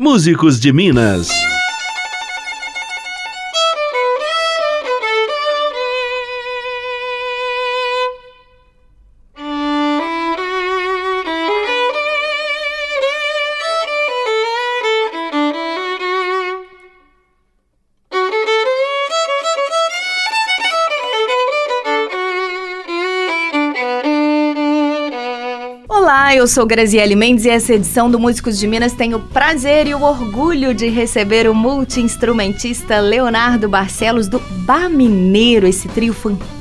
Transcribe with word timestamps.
Músicos 0.00 0.58
de 0.58 0.72
Minas. 0.72 1.49
Eu 26.40 26.46
sou 26.46 26.64
Graziele 26.64 27.14
Mendes 27.14 27.44
e 27.44 27.50
essa 27.50 27.74
edição 27.74 28.10
do 28.10 28.18
Músicos 28.18 28.58
de 28.58 28.66
Minas 28.66 28.94
tem 28.94 29.14
o 29.14 29.20
prazer 29.20 29.86
e 29.86 29.94
o 29.94 30.00
orgulho 30.00 30.72
de 30.72 30.88
receber 30.88 31.46
o 31.46 31.54
multi-instrumentista 31.54 32.98
Leonardo 32.98 33.68
Barcelos 33.68 34.26
do 34.26 34.38
Bar 34.64 34.88
Mineiro, 34.88 35.66
esse 35.66 35.86
trio 35.88 36.14
fantástico 36.14 36.59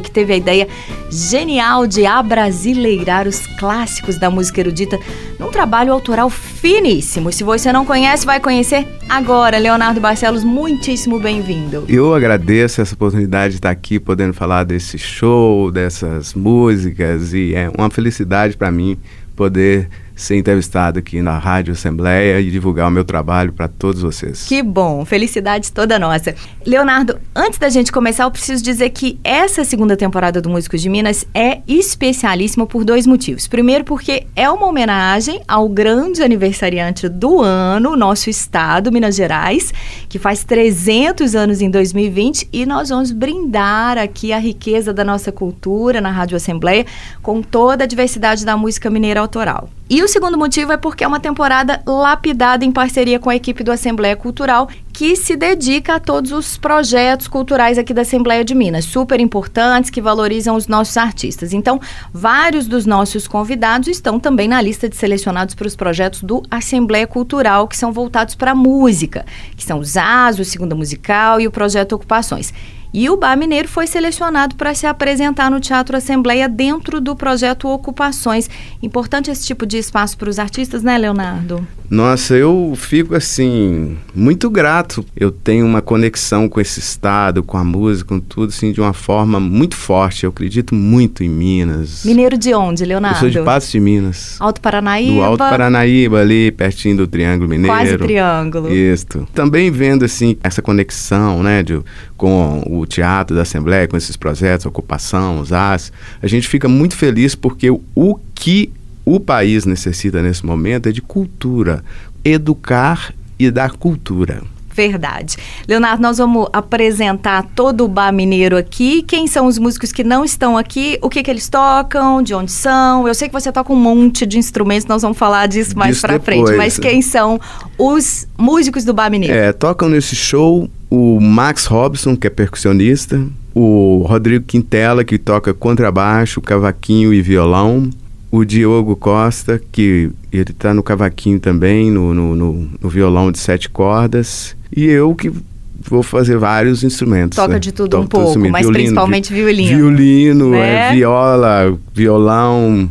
que 0.00 0.10
teve 0.10 0.32
a 0.32 0.36
ideia 0.36 0.68
genial 1.10 1.84
de 1.84 2.06
abrasileirar 2.06 3.26
os 3.26 3.44
clássicos 3.58 4.16
da 4.16 4.30
música 4.30 4.60
erudita 4.60 4.96
num 5.36 5.50
trabalho 5.50 5.92
autoral 5.92 6.30
finíssimo. 6.30 7.32
Se 7.32 7.42
você 7.42 7.72
não 7.72 7.84
conhece, 7.84 8.24
vai 8.24 8.38
conhecer 8.38 8.86
agora. 9.08 9.58
Leonardo 9.58 10.00
Barcelos, 10.00 10.44
muitíssimo 10.44 11.18
bem-vindo. 11.18 11.84
Eu 11.88 12.14
agradeço 12.14 12.80
essa 12.80 12.94
oportunidade 12.94 13.54
de 13.54 13.58
estar 13.58 13.70
aqui 13.70 13.98
podendo 13.98 14.32
falar 14.32 14.62
desse 14.62 14.96
show, 14.96 15.72
dessas 15.72 16.34
músicas 16.34 17.34
e 17.34 17.52
é 17.54 17.68
uma 17.76 17.90
felicidade 17.90 18.56
para 18.56 18.70
mim 18.70 18.96
poder 19.34 19.88
ser 20.22 20.36
entrevistado 20.36 20.98
aqui 20.98 21.20
na 21.20 21.38
Rádio 21.38 21.72
Assembleia 21.72 22.40
e 22.40 22.50
divulgar 22.50 22.88
o 22.88 22.90
meu 22.90 23.04
trabalho 23.04 23.52
para 23.52 23.68
todos 23.68 24.02
vocês. 24.02 24.44
Que 24.46 24.62
bom, 24.62 25.04
felicidade 25.04 25.70
toda 25.72 25.98
nossa. 25.98 26.34
Leonardo, 26.64 27.18
antes 27.34 27.58
da 27.58 27.68
gente 27.68 27.92
começar, 27.92 28.24
eu 28.24 28.30
preciso 28.30 28.62
dizer 28.62 28.90
que 28.90 29.18
essa 29.24 29.64
segunda 29.64 29.96
temporada 29.96 30.40
do 30.40 30.48
Músicos 30.48 30.80
de 30.80 30.88
Minas 30.88 31.26
é 31.34 31.60
especialíssima 31.66 32.66
por 32.66 32.84
dois 32.84 33.06
motivos. 33.06 33.46
Primeiro, 33.46 33.84
porque 33.84 34.26
é 34.36 34.48
uma 34.48 34.66
homenagem 34.66 35.42
ao 35.46 35.68
grande 35.68 36.22
aniversariante 36.22 37.08
do 37.08 37.40
ano, 37.42 37.96
nosso 37.96 38.30
estado, 38.30 38.92
Minas 38.92 39.16
Gerais, 39.16 39.72
que 40.08 40.18
faz 40.18 40.44
300 40.44 41.34
anos 41.34 41.60
em 41.60 41.70
2020, 41.70 42.48
e 42.52 42.64
nós 42.64 42.88
vamos 42.88 43.10
brindar 43.10 43.98
aqui 43.98 44.32
a 44.32 44.38
riqueza 44.38 44.92
da 44.92 45.04
nossa 45.04 45.32
cultura 45.32 46.00
na 46.00 46.10
Rádio 46.10 46.36
Assembleia 46.36 46.86
com 47.22 47.42
toda 47.42 47.84
a 47.84 47.86
diversidade 47.86 48.44
da 48.44 48.56
música 48.56 48.88
mineira 48.90 49.20
autoral. 49.20 49.68
E 49.94 50.02
o 50.02 50.08
segundo 50.08 50.38
motivo 50.38 50.72
é 50.72 50.78
porque 50.78 51.04
é 51.04 51.06
uma 51.06 51.20
temporada 51.20 51.82
lapidada 51.86 52.64
em 52.64 52.72
parceria 52.72 53.18
com 53.18 53.28
a 53.28 53.36
equipe 53.36 53.62
do 53.62 53.70
Assembleia 53.70 54.16
Cultural, 54.16 54.66
que 54.90 55.14
se 55.14 55.36
dedica 55.36 55.96
a 55.96 56.00
todos 56.00 56.32
os 56.32 56.56
projetos 56.56 57.28
culturais 57.28 57.76
aqui 57.76 57.92
da 57.92 58.00
Assembleia 58.00 58.42
de 58.42 58.54
Minas, 58.54 58.86
super 58.86 59.20
importantes, 59.20 59.90
que 59.90 60.00
valorizam 60.00 60.56
os 60.56 60.66
nossos 60.66 60.96
artistas. 60.96 61.52
Então, 61.52 61.78
vários 62.10 62.66
dos 62.66 62.86
nossos 62.86 63.28
convidados 63.28 63.86
estão 63.86 64.18
também 64.18 64.48
na 64.48 64.62
lista 64.62 64.88
de 64.88 64.96
selecionados 64.96 65.54
para 65.54 65.66
os 65.66 65.76
projetos 65.76 66.22
do 66.22 66.42
Assembleia 66.50 67.06
Cultural, 67.06 67.68
que 67.68 67.76
são 67.76 67.92
voltados 67.92 68.34
para 68.34 68.52
a 68.52 68.54
música, 68.54 69.26
que 69.54 69.62
são 69.62 69.78
os 69.78 69.98
AS, 69.98 70.38
o 70.38 70.44
Segunda 70.46 70.74
Musical 70.74 71.38
e 71.38 71.46
o 71.46 71.50
Projeto 71.50 71.92
Ocupações. 71.92 72.50
E 72.94 73.08
o 73.08 73.16
Bar 73.16 73.38
Mineiro 73.38 73.68
foi 73.68 73.86
selecionado 73.86 74.54
para 74.54 74.74
se 74.74 74.86
apresentar 74.86 75.50
no 75.50 75.60
Teatro 75.60 75.96
Assembleia 75.96 76.46
dentro 76.46 77.00
do 77.00 77.16
projeto 77.16 77.66
Ocupações. 77.66 78.50
Importante 78.82 79.30
esse 79.30 79.46
tipo 79.46 79.64
de 79.64 79.78
espaço 79.78 80.18
para 80.18 80.28
os 80.28 80.38
artistas, 80.38 80.82
né, 80.82 80.98
Leonardo? 80.98 81.66
Nossa, 81.88 82.34
eu 82.34 82.72
fico 82.74 83.14
assim, 83.14 83.98
muito 84.14 84.48
grato. 84.48 85.04
Eu 85.14 85.30
tenho 85.30 85.66
uma 85.66 85.82
conexão 85.82 86.48
com 86.48 86.58
esse 86.58 86.80
estado, 86.80 87.42
com 87.42 87.58
a 87.58 87.64
música, 87.64 88.08
com 88.08 88.20
tudo, 88.20 88.48
assim, 88.48 88.72
de 88.72 88.80
uma 88.80 88.94
forma 88.94 89.38
muito 89.38 89.76
forte. 89.76 90.24
Eu 90.24 90.30
acredito 90.30 90.74
muito 90.74 91.22
em 91.22 91.28
Minas. 91.28 92.02
Mineiro 92.04 92.38
de 92.38 92.54
onde, 92.54 92.84
Leonardo? 92.84 93.16
Eu 93.16 93.20
sou 93.20 93.30
de 93.30 93.42
Passo 93.42 93.70
de 93.72 93.80
Minas. 93.80 94.36
Alto 94.40 94.60
Paranaíba? 94.60 95.12
Do 95.12 95.22
Alto 95.22 95.38
Paranaíba, 95.38 96.20
ali, 96.20 96.50
pertinho 96.50 96.96
do 96.96 97.06
Triângulo 97.06 97.48
Mineiro. 97.48 97.76
Quase 97.76 97.98
Triângulo. 97.98 98.72
Isso. 98.72 99.28
Também 99.34 99.70
vendo, 99.70 100.04
assim, 100.04 100.38
essa 100.42 100.62
conexão, 100.62 101.42
né, 101.42 101.62
de, 101.62 101.78
com 102.16 102.62
o 102.66 102.81
teatro 102.86 103.34
da 103.34 103.42
Assembleia, 103.42 103.88
com 103.88 103.96
esses 103.96 104.16
projetos, 104.16 104.66
ocupação, 104.66 105.40
os 105.40 105.52
AS, 105.52 105.92
a 106.22 106.26
gente 106.26 106.48
fica 106.48 106.68
muito 106.68 106.96
feliz 106.96 107.34
porque 107.34 107.70
o 107.70 108.18
que 108.34 108.72
o 109.04 109.18
país 109.18 109.64
necessita 109.64 110.22
nesse 110.22 110.44
momento 110.46 110.88
é 110.88 110.92
de 110.92 111.02
cultura, 111.02 111.84
educar 112.24 113.12
e 113.38 113.50
dar 113.50 113.72
cultura. 113.72 114.42
Verdade. 114.74 115.36
Leonardo, 115.68 116.02
nós 116.02 116.18
vamos 116.18 116.48
apresentar 116.52 117.46
todo 117.54 117.84
o 117.84 117.88
Bar 117.88 118.12
Mineiro 118.12 118.56
aqui. 118.56 119.02
Quem 119.02 119.26
são 119.26 119.46
os 119.46 119.58
músicos 119.58 119.92
que 119.92 120.02
não 120.02 120.24
estão 120.24 120.56
aqui? 120.56 120.98
O 121.02 121.10
que, 121.10 121.22
que 121.22 121.30
eles 121.30 121.48
tocam? 121.48 122.22
De 122.22 122.34
onde 122.34 122.50
são? 122.50 123.06
Eu 123.06 123.14
sei 123.14 123.28
que 123.28 123.34
você 123.34 123.52
toca 123.52 123.72
um 123.72 123.76
monte 123.76 124.24
de 124.24 124.38
instrumentos, 124.38 124.86
nós 124.86 125.02
vamos 125.02 125.18
falar 125.18 125.46
disso 125.46 125.76
mais 125.76 126.00
para 126.00 126.18
frente. 126.18 126.52
Mas 126.52 126.78
quem 126.78 127.02
são 127.02 127.38
os 127.76 128.26
músicos 128.36 128.84
do 128.84 128.94
Bar 128.94 129.10
Mineiro? 129.10 129.34
É, 129.34 129.52
tocam 129.52 129.88
nesse 129.88 130.16
show 130.16 130.68
o 130.94 131.18
Max 131.18 131.64
Robson, 131.64 132.14
que 132.14 132.26
é 132.26 132.30
percussionista, 132.30 133.26
o 133.54 134.04
Rodrigo 134.06 134.44
Quintela, 134.44 135.02
que 135.02 135.16
toca 135.16 135.54
contrabaixo, 135.54 136.38
cavaquinho 136.42 137.14
e 137.14 137.22
violão, 137.22 137.88
o 138.30 138.44
Diogo 138.44 138.94
Costa, 138.94 139.58
que 139.72 140.10
ele 140.30 140.50
está 140.50 140.74
no 140.74 140.82
cavaquinho 140.82 141.40
também, 141.40 141.90
no, 141.90 142.12
no, 142.12 142.36
no, 142.36 142.68
no, 142.78 142.88
violão 142.90 143.32
de 143.32 143.38
sete 143.38 143.70
cordas, 143.70 144.54
e 144.70 144.84
eu 144.84 145.14
que 145.14 145.32
vou 145.80 146.02
fazer 146.02 146.36
vários 146.36 146.84
instrumentos. 146.84 147.36
Toca 147.36 147.54
né? 147.54 147.58
de 147.58 147.72
tudo 147.72 147.98
um 147.98 148.06
pouco, 148.06 148.38
mas 148.40 148.66
violino, 148.66 148.72
principalmente 148.72 149.32
violino. 149.32 149.78
Violino, 149.78 150.50
né? 150.50 150.90
é, 150.90 150.92
viola, 150.92 151.74
violão, 151.94 152.90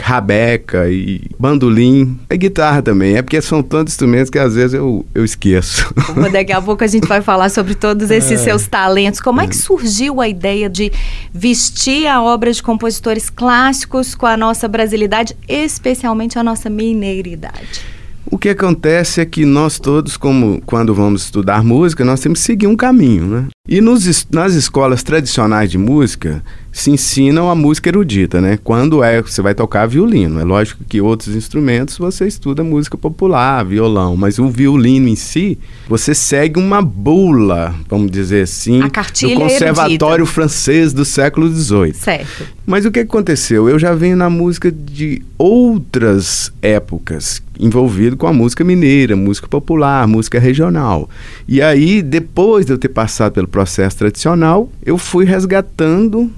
rabeca 0.00 0.88
e 0.88 1.22
bandolim. 1.38 2.18
É 2.28 2.36
guitarra 2.36 2.82
também, 2.82 3.16
é 3.16 3.22
porque 3.22 3.40
são 3.40 3.62
tantos 3.62 3.94
instrumentos 3.94 4.30
que 4.30 4.38
às 4.38 4.54
vezes 4.54 4.74
eu, 4.74 5.04
eu 5.14 5.24
esqueço. 5.24 5.92
Daqui 6.32 6.52
a 6.52 6.60
pouco 6.60 6.84
a 6.84 6.86
gente 6.86 7.06
vai 7.06 7.20
falar 7.22 7.48
sobre 7.48 7.74
todos 7.74 8.10
esses 8.10 8.40
é. 8.40 8.44
seus 8.44 8.66
talentos. 8.66 9.20
Como 9.20 9.40
é 9.40 9.46
que 9.46 9.56
surgiu 9.56 10.20
a 10.20 10.28
ideia 10.28 10.68
de 10.68 10.92
vestir 11.32 12.06
a 12.06 12.22
obra 12.22 12.52
de 12.52 12.62
compositores 12.62 13.30
clássicos 13.30 14.14
com 14.14 14.26
a 14.26 14.36
nossa 14.36 14.68
brasilidade, 14.68 15.36
especialmente 15.48 16.38
a 16.38 16.42
nossa 16.42 16.68
mineiridade? 16.68 17.94
O 18.30 18.38
que 18.38 18.48
acontece 18.48 19.20
é 19.20 19.24
que 19.24 19.44
nós 19.44 19.78
todos, 19.78 20.16
como 20.16 20.60
quando 20.64 20.94
vamos 20.94 21.24
estudar 21.24 21.62
música, 21.62 22.04
nós 22.04 22.20
temos 22.20 22.40
que 22.40 22.46
seguir 22.46 22.66
um 22.66 22.76
caminho, 22.76 23.24
né? 23.26 23.46
E 23.66 23.80
nos, 23.80 24.26
nas 24.30 24.52
escolas 24.52 25.02
tradicionais 25.02 25.70
de 25.70 25.78
música, 25.78 26.44
se 26.74 26.90
ensinam 26.90 27.48
a 27.48 27.54
música 27.54 27.88
erudita, 27.88 28.40
né? 28.40 28.58
Quando 28.62 29.02
é 29.02 29.22
você 29.22 29.40
vai 29.40 29.54
tocar 29.54 29.86
violino. 29.86 30.40
É 30.40 30.44
lógico 30.44 30.82
que 30.84 31.00
outros 31.00 31.36
instrumentos 31.36 31.96
você 31.96 32.26
estuda 32.26 32.64
música 32.64 32.98
popular, 32.98 33.64
violão, 33.64 34.16
mas 34.16 34.40
o 34.40 34.50
violino 34.50 35.08
em 35.08 35.14
si, 35.14 35.56
você 35.88 36.14
segue 36.14 36.58
uma 36.58 36.82
bula, 36.82 37.74
vamos 37.88 38.10
dizer 38.10 38.42
assim, 38.42 38.80
do 38.80 39.34
Conservatório 39.34 40.24
erudita. 40.24 40.34
Francês 40.34 40.92
do 40.92 41.04
século 41.04 41.48
XVIII. 41.48 41.94
Certo. 41.94 42.44
Mas 42.66 42.84
o 42.84 42.90
que 42.90 43.00
aconteceu? 43.00 43.68
Eu 43.68 43.78
já 43.78 43.94
venho 43.94 44.16
na 44.16 44.28
música 44.28 44.72
de 44.72 45.22
outras 45.38 46.52
épocas, 46.60 47.40
envolvido 47.60 48.16
com 48.16 48.26
a 48.26 48.32
música 48.32 48.64
mineira, 48.64 49.14
música 49.14 49.46
popular, 49.46 50.08
música 50.08 50.40
regional. 50.40 51.08
E 51.46 51.62
aí, 51.62 52.02
depois 52.02 52.66
de 52.66 52.72
eu 52.72 52.78
ter 52.78 52.88
passado 52.88 53.32
pelo 53.32 53.46
processo 53.54 53.98
tradicional, 53.98 54.68
eu 54.84 54.98
fui 54.98 55.24
resgatando 55.24 56.28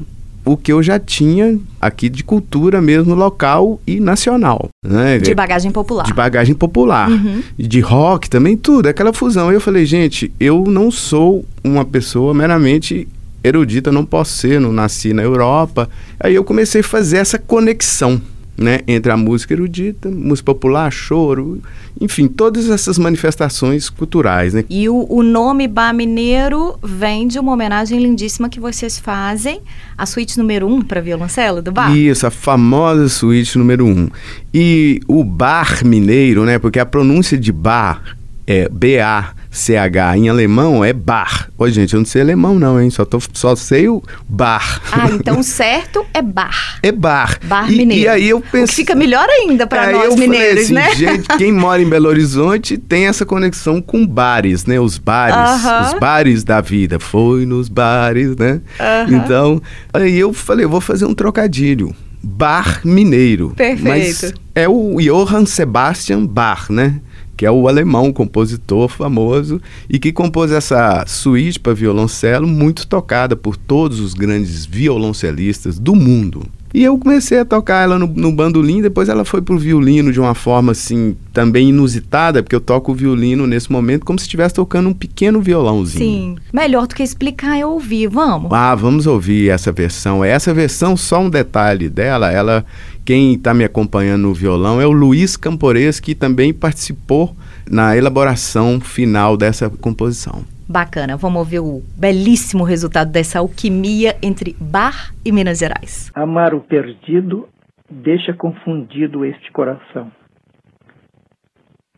o 0.44 0.54
que 0.54 0.70
eu 0.70 0.82
já 0.82 0.98
tinha 0.98 1.58
aqui 1.80 2.10
de 2.10 2.22
cultura 2.22 2.78
mesmo 2.78 3.14
local 3.14 3.80
e 3.86 3.98
nacional. 3.98 4.68
Né? 4.84 5.18
De 5.18 5.34
bagagem 5.34 5.70
popular. 5.70 6.04
De 6.04 6.12
bagagem 6.12 6.54
popular. 6.54 7.10
Uhum. 7.10 7.42
De 7.58 7.80
rock 7.80 8.28
também, 8.28 8.54
tudo, 8.54 8.88
aquela 8.88 9.14
fusão. 9.14 9.50
Eu 9.50 9.62
falei, 9.62 9.86
gente, 9.86 10.30
eu 10.38 10.64
não 10.68 10.90
sou 10.90 11.42
uma 11.64 11.86
pessoa 11.86 12.34
meramente 12.34 13.08
erudita, 13.42 13.90
não 13.90 14.04
posso 14.04 14.36
ser, 14.36 14.60
não 14.60 14.70
nasci 14.70 15.14
na 15.14 15.22
Europa. 15.22 15.88
Aí 16.20 16.34
eu 16.34 16.44
comecei 16.44 16.82
a 16.82 16.84
fazer 16.84 17.16
essa 17.16 17.38
conexão 17.38 18.20
né, 18.56 18.80
entre 18.86 19.12
a 19.12 19.16
música 19.16 19.52
erudita, 19.52 20.10
música 20.10 20.46
popular, 20.46 20.90
choro, 20.90 21.60
enfim, 22.00 22.26
todas 22.26 22.70
essas 22.70 22.98
manifestações 22.98 23.90
culturais. 23.90 24.54
Né? 24.54 24.64
E 24.68 24.88
o, 24.88 25.06
o 25.08 25.22
nome 25.22 25.68
Bar 25.68 25.92
Mineiro 25.92 26.78
vem 26.82 27.28
de 27.28 27.38
uma 27.38 27.52
homenagem 27.52 28.00
lindíssima 28.00 28.48
que 28.48 28.58
vocês 28.58 28.98
fazem, 28.98 29.60
a 29.96 30.06
suíte 30.06 30.38
número 30.38 30.66
1 30.66 30.74
um 30.74 30.82
para 30.82 31.00
violoncelo 31.00 31.60
do 31.60 31.70
bar? 31.70 31.94
Isso, 31.94 32.26
a 32.26 32.30
famosa 32.30 33.08
suíte 33.08 33.58
número 33.58 33.84
1. 33.84 33.88
Um. 33.88 34.08
E 34.52 35.00
o 35.06 35.22
Bar 35.22 35.84
Mineiro, 35.84 36.44
né, 36.44 36.58
porque 36.58 36.78
a 36.78 36.86
pronúncia 36.86 37.36
de 37.36 37.52
bar 37.52 38.16
é 38.46 38.68
BA 38.68 39.34
CH 39.56 40.16
em 40.16 40.28
alemão 40.28 40.84
é 40.84 40.92
bar. 40.92 41.50
Ô, 41.56 41.68
gente, 41.68 41.94
eu 41.94 42.00
não 42.00 42.04
sei 42.04 42.20
alemão 42.20 42.58
não, 42.58 42.80
hein? 42.80 42.90
Só, 42.90 43.04
tô, 43.04 43.18
só 43.32 43.56
sei 43.56 43.88
o 43.88 44.02
bar. 44.28 44.82
Ah, 44.92 45.08
então 45.14 45.42
certo 45.42 46.04
é 46.12 46.20
bar. 46.20 46.78
É 46.82 46.92
bar. 46.92 47.38
Bar 47.44 47.72
e, 47.72 47.76
mineiro. 47.76 48.04
E 48.04 48.08
aí 48.08 48.28
eu 48.28 48.40
pensei... 48.40 48.76
fica 48.76 48.94
melhor 48.94 49.26
ainda 49.28 49.66
para 49.66 49.90
nós 49.90 50.14
mineiros, 50.14 50.64
assim, 50.64 50.74
né? 50.74 50.94
Gente, 50.94 51.26
quem 51.38 51.52
mora 51.52 51.80
em 51.80 51.88
Belo 51.88 52.08
Horizonte 52.08 52.76
tem 52.76 53.06
essa 53.06 53.24
conexão 53.24 53.80
com 53.80 54.06
bares, 54.06 54.66
né? 54.66 54.78
Os 54.78 54.98
bares, 54.98 55.62
uh 55.62 55.66
-huh. 55.66 55.86
os 55.86 55.98
bares 55.98 56.44
da 56.44 56.60
vida. 56.60 57.00
Foi 57.00 57.46
nos 57.46 57.68
bares, 57.68 58.36
né? 58.36 58.60
Uh 58.78 59.10
-huh. 59.10 59.14
Então, 59.14 59.62
aí 59.92 60.18
eu 60.18 60.32
falei, 60.32 60.66
eu 60.66 60.70
vou 60.70 60.80
fazer 60.80 61.06
um 61.06 61.14
trocadilho. 61.14 61.94
Bar 62.22 62.80
mineiro. 62.84 63.52
Perfeito. 63.56 63.84
Mas 63.84 64.34
é 64.54 64.68
o 64.68 64.96
Johann 65.00 65.46
Sebastian 65.46 66.26
Bach, 66.26 66.68
né? 66.70 67.00
Que 67.36 67.44
é 67.44 67.50
o 67.50 67.68
alemão, 67.68 68.12
compositor 68.12 68.88
famoso, 68.88 69.60
e 69.88 69.98
que 69.98 70.12
compôs 70.12 70.50
essa 70.50 71.04
suíte 71.06 71.60
para 71.60 71.74
violoncelo, 71.74 72.46
muito 72.46 72.86
tocada 72.86 73.36
por 73.36 73.56
todos 73.56 74.00
os 74.00 74.14
grandes 74.14 74.64
violoncelistas 74.64 75.78
do 75.78 75.94
mundo. 75.94 76.46
E 76.76 76.84
eu 76.84 76.98
comecei 76.98 77.38
a 77.38 77.44
tocar 77.46 77.84
ela 77.84 77.98
no, 77.98 78.06
no 78.06 78.30
bandolim, 78.30 78.82
depois 78.82 79.08
ela 79.08 79.24
foi 79.24 79.40
pro 79.40 79.56
violino 79.56 80.12
de 80.12 80.20
uma 80.20 80.34
forma 80.34 80.72
assim, 80.72 81.16
também 81.32 81.70
inusitada, 81.70 82.42
porque 82.42 82.54
eu 82.54 82.60
toco 82.60 82.92
o 82.92 82.94
violino 82.94 83.46
nesse 83.46 83.72
momento 83.72 84.04
como 84.04 84.18
se 84.18 84.26
estivesse 84.26 84.56
tocando 84.56 84.90
um 84.90 84.92
pequeno 84.92 85.40
violãozinho. 85.40 86.04
Sim. 86.04 86.36
Melhor 86.52 86.86
do 86.86 86.94
que 86.94 87.02
explicar 87.02 87.58
é 87.58 87.64
ouvir, 87.64 88.08
vamos? 88.08 88.52
Ah, 88.52 88.74
vamos 88.74 89.06
ouvir 89.06 89.48
essa 89.48 89.72
versão. 89.72 90.22
Essa 90.22 90.52
versão, 90.52 90.98
só 90.98 91.18
um 91.18 91.30
detalhe 91.30 91.88
dela, 91.88 92.30
ela 92.30 92.62
quem 93.06 93.32
está 93.32 93.54
me 93.54 93.64
acompanhando 93.64 94.24
no 94.24 94.34
violão 94.34 94.78
é 94.78 94.86
o 94.86 94.92
Luiz 94.92 95.34
Campores, 95.34 95.98
que 95.98 96.14
também 96.14 96.52
participou 96.52 97.34
na 97.70 97.96
elaboração 97.96 98.80
final 98.82 99.34
dessa 99.34 99.70
composição. 99.70 100.44
Bacana, 100.68 101.16
vamos 101.16 101.38
ouvir 101.38 101.60
o 101.60 101.80
belíssimo 101.96 102.64
resultado 102.64 103.12
dessa 103.12 103.38
alquimia 103.38 104.16
entre 104.20 104.56
Bar 104.60 105.14
e 105.24 105.30
Minas 105.30 105.60
Gerais. 105.60 106.10
Amar 106.12 106.54
o 106.54 106.60
perdido 106.60 107.48
deixa 107.88 108.34
confundido 108.34 109.24
este 109.24 109.52
coração. 109.52 110.10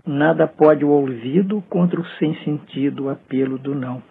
Nada 0.07 0.47
pode 0.47 0.85
o 0.85 0.91
ouvido 0.91 1.63
contra 1.71 1.99
o 1.99 2.07
sem 2.19 2.35
sentido 2.45 3.09
apelo 3.09 3.59
do 3.59 3.75
não. 3.75 4.03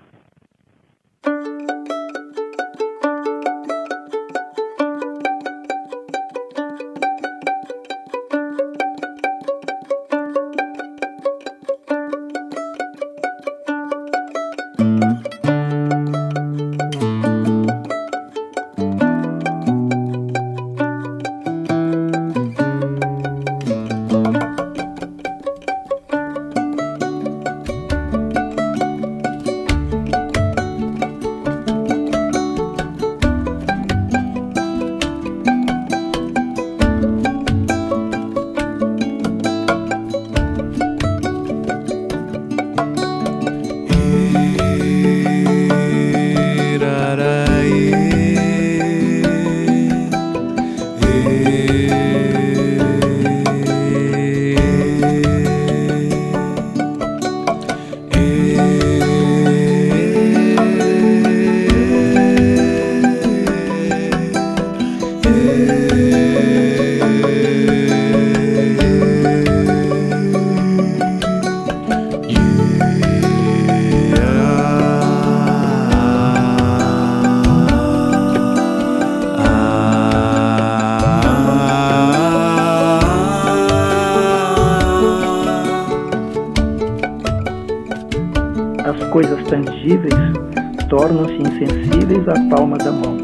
Tornam-se 90.90 91.34
insensíveis 91.36 92.28
à 92.28 92.34
palma 92.50 92.78
da 92.78 92.92
mão. 92.92 93.18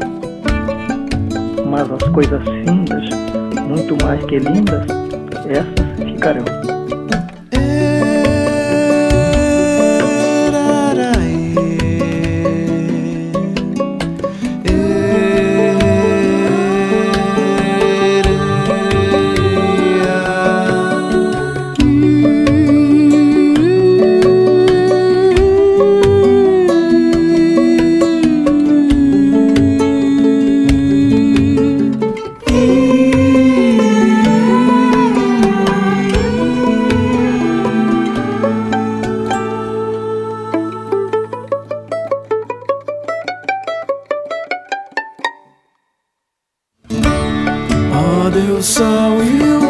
Mas 1.68 1.90
as 1.90 2.02
coisas 2.10 2.42
findas, 2.42 3.08
muito 3.68 4.02
mais 4.02 4.24
que 4.24 4.38
lindas, 4.38 4.86
essas 5.46 6.04
ficarão. 6.04 6.44
Deus 48.34 48.66
são 48.66 49.22
e 49.22 49.42
o 49.58 49.63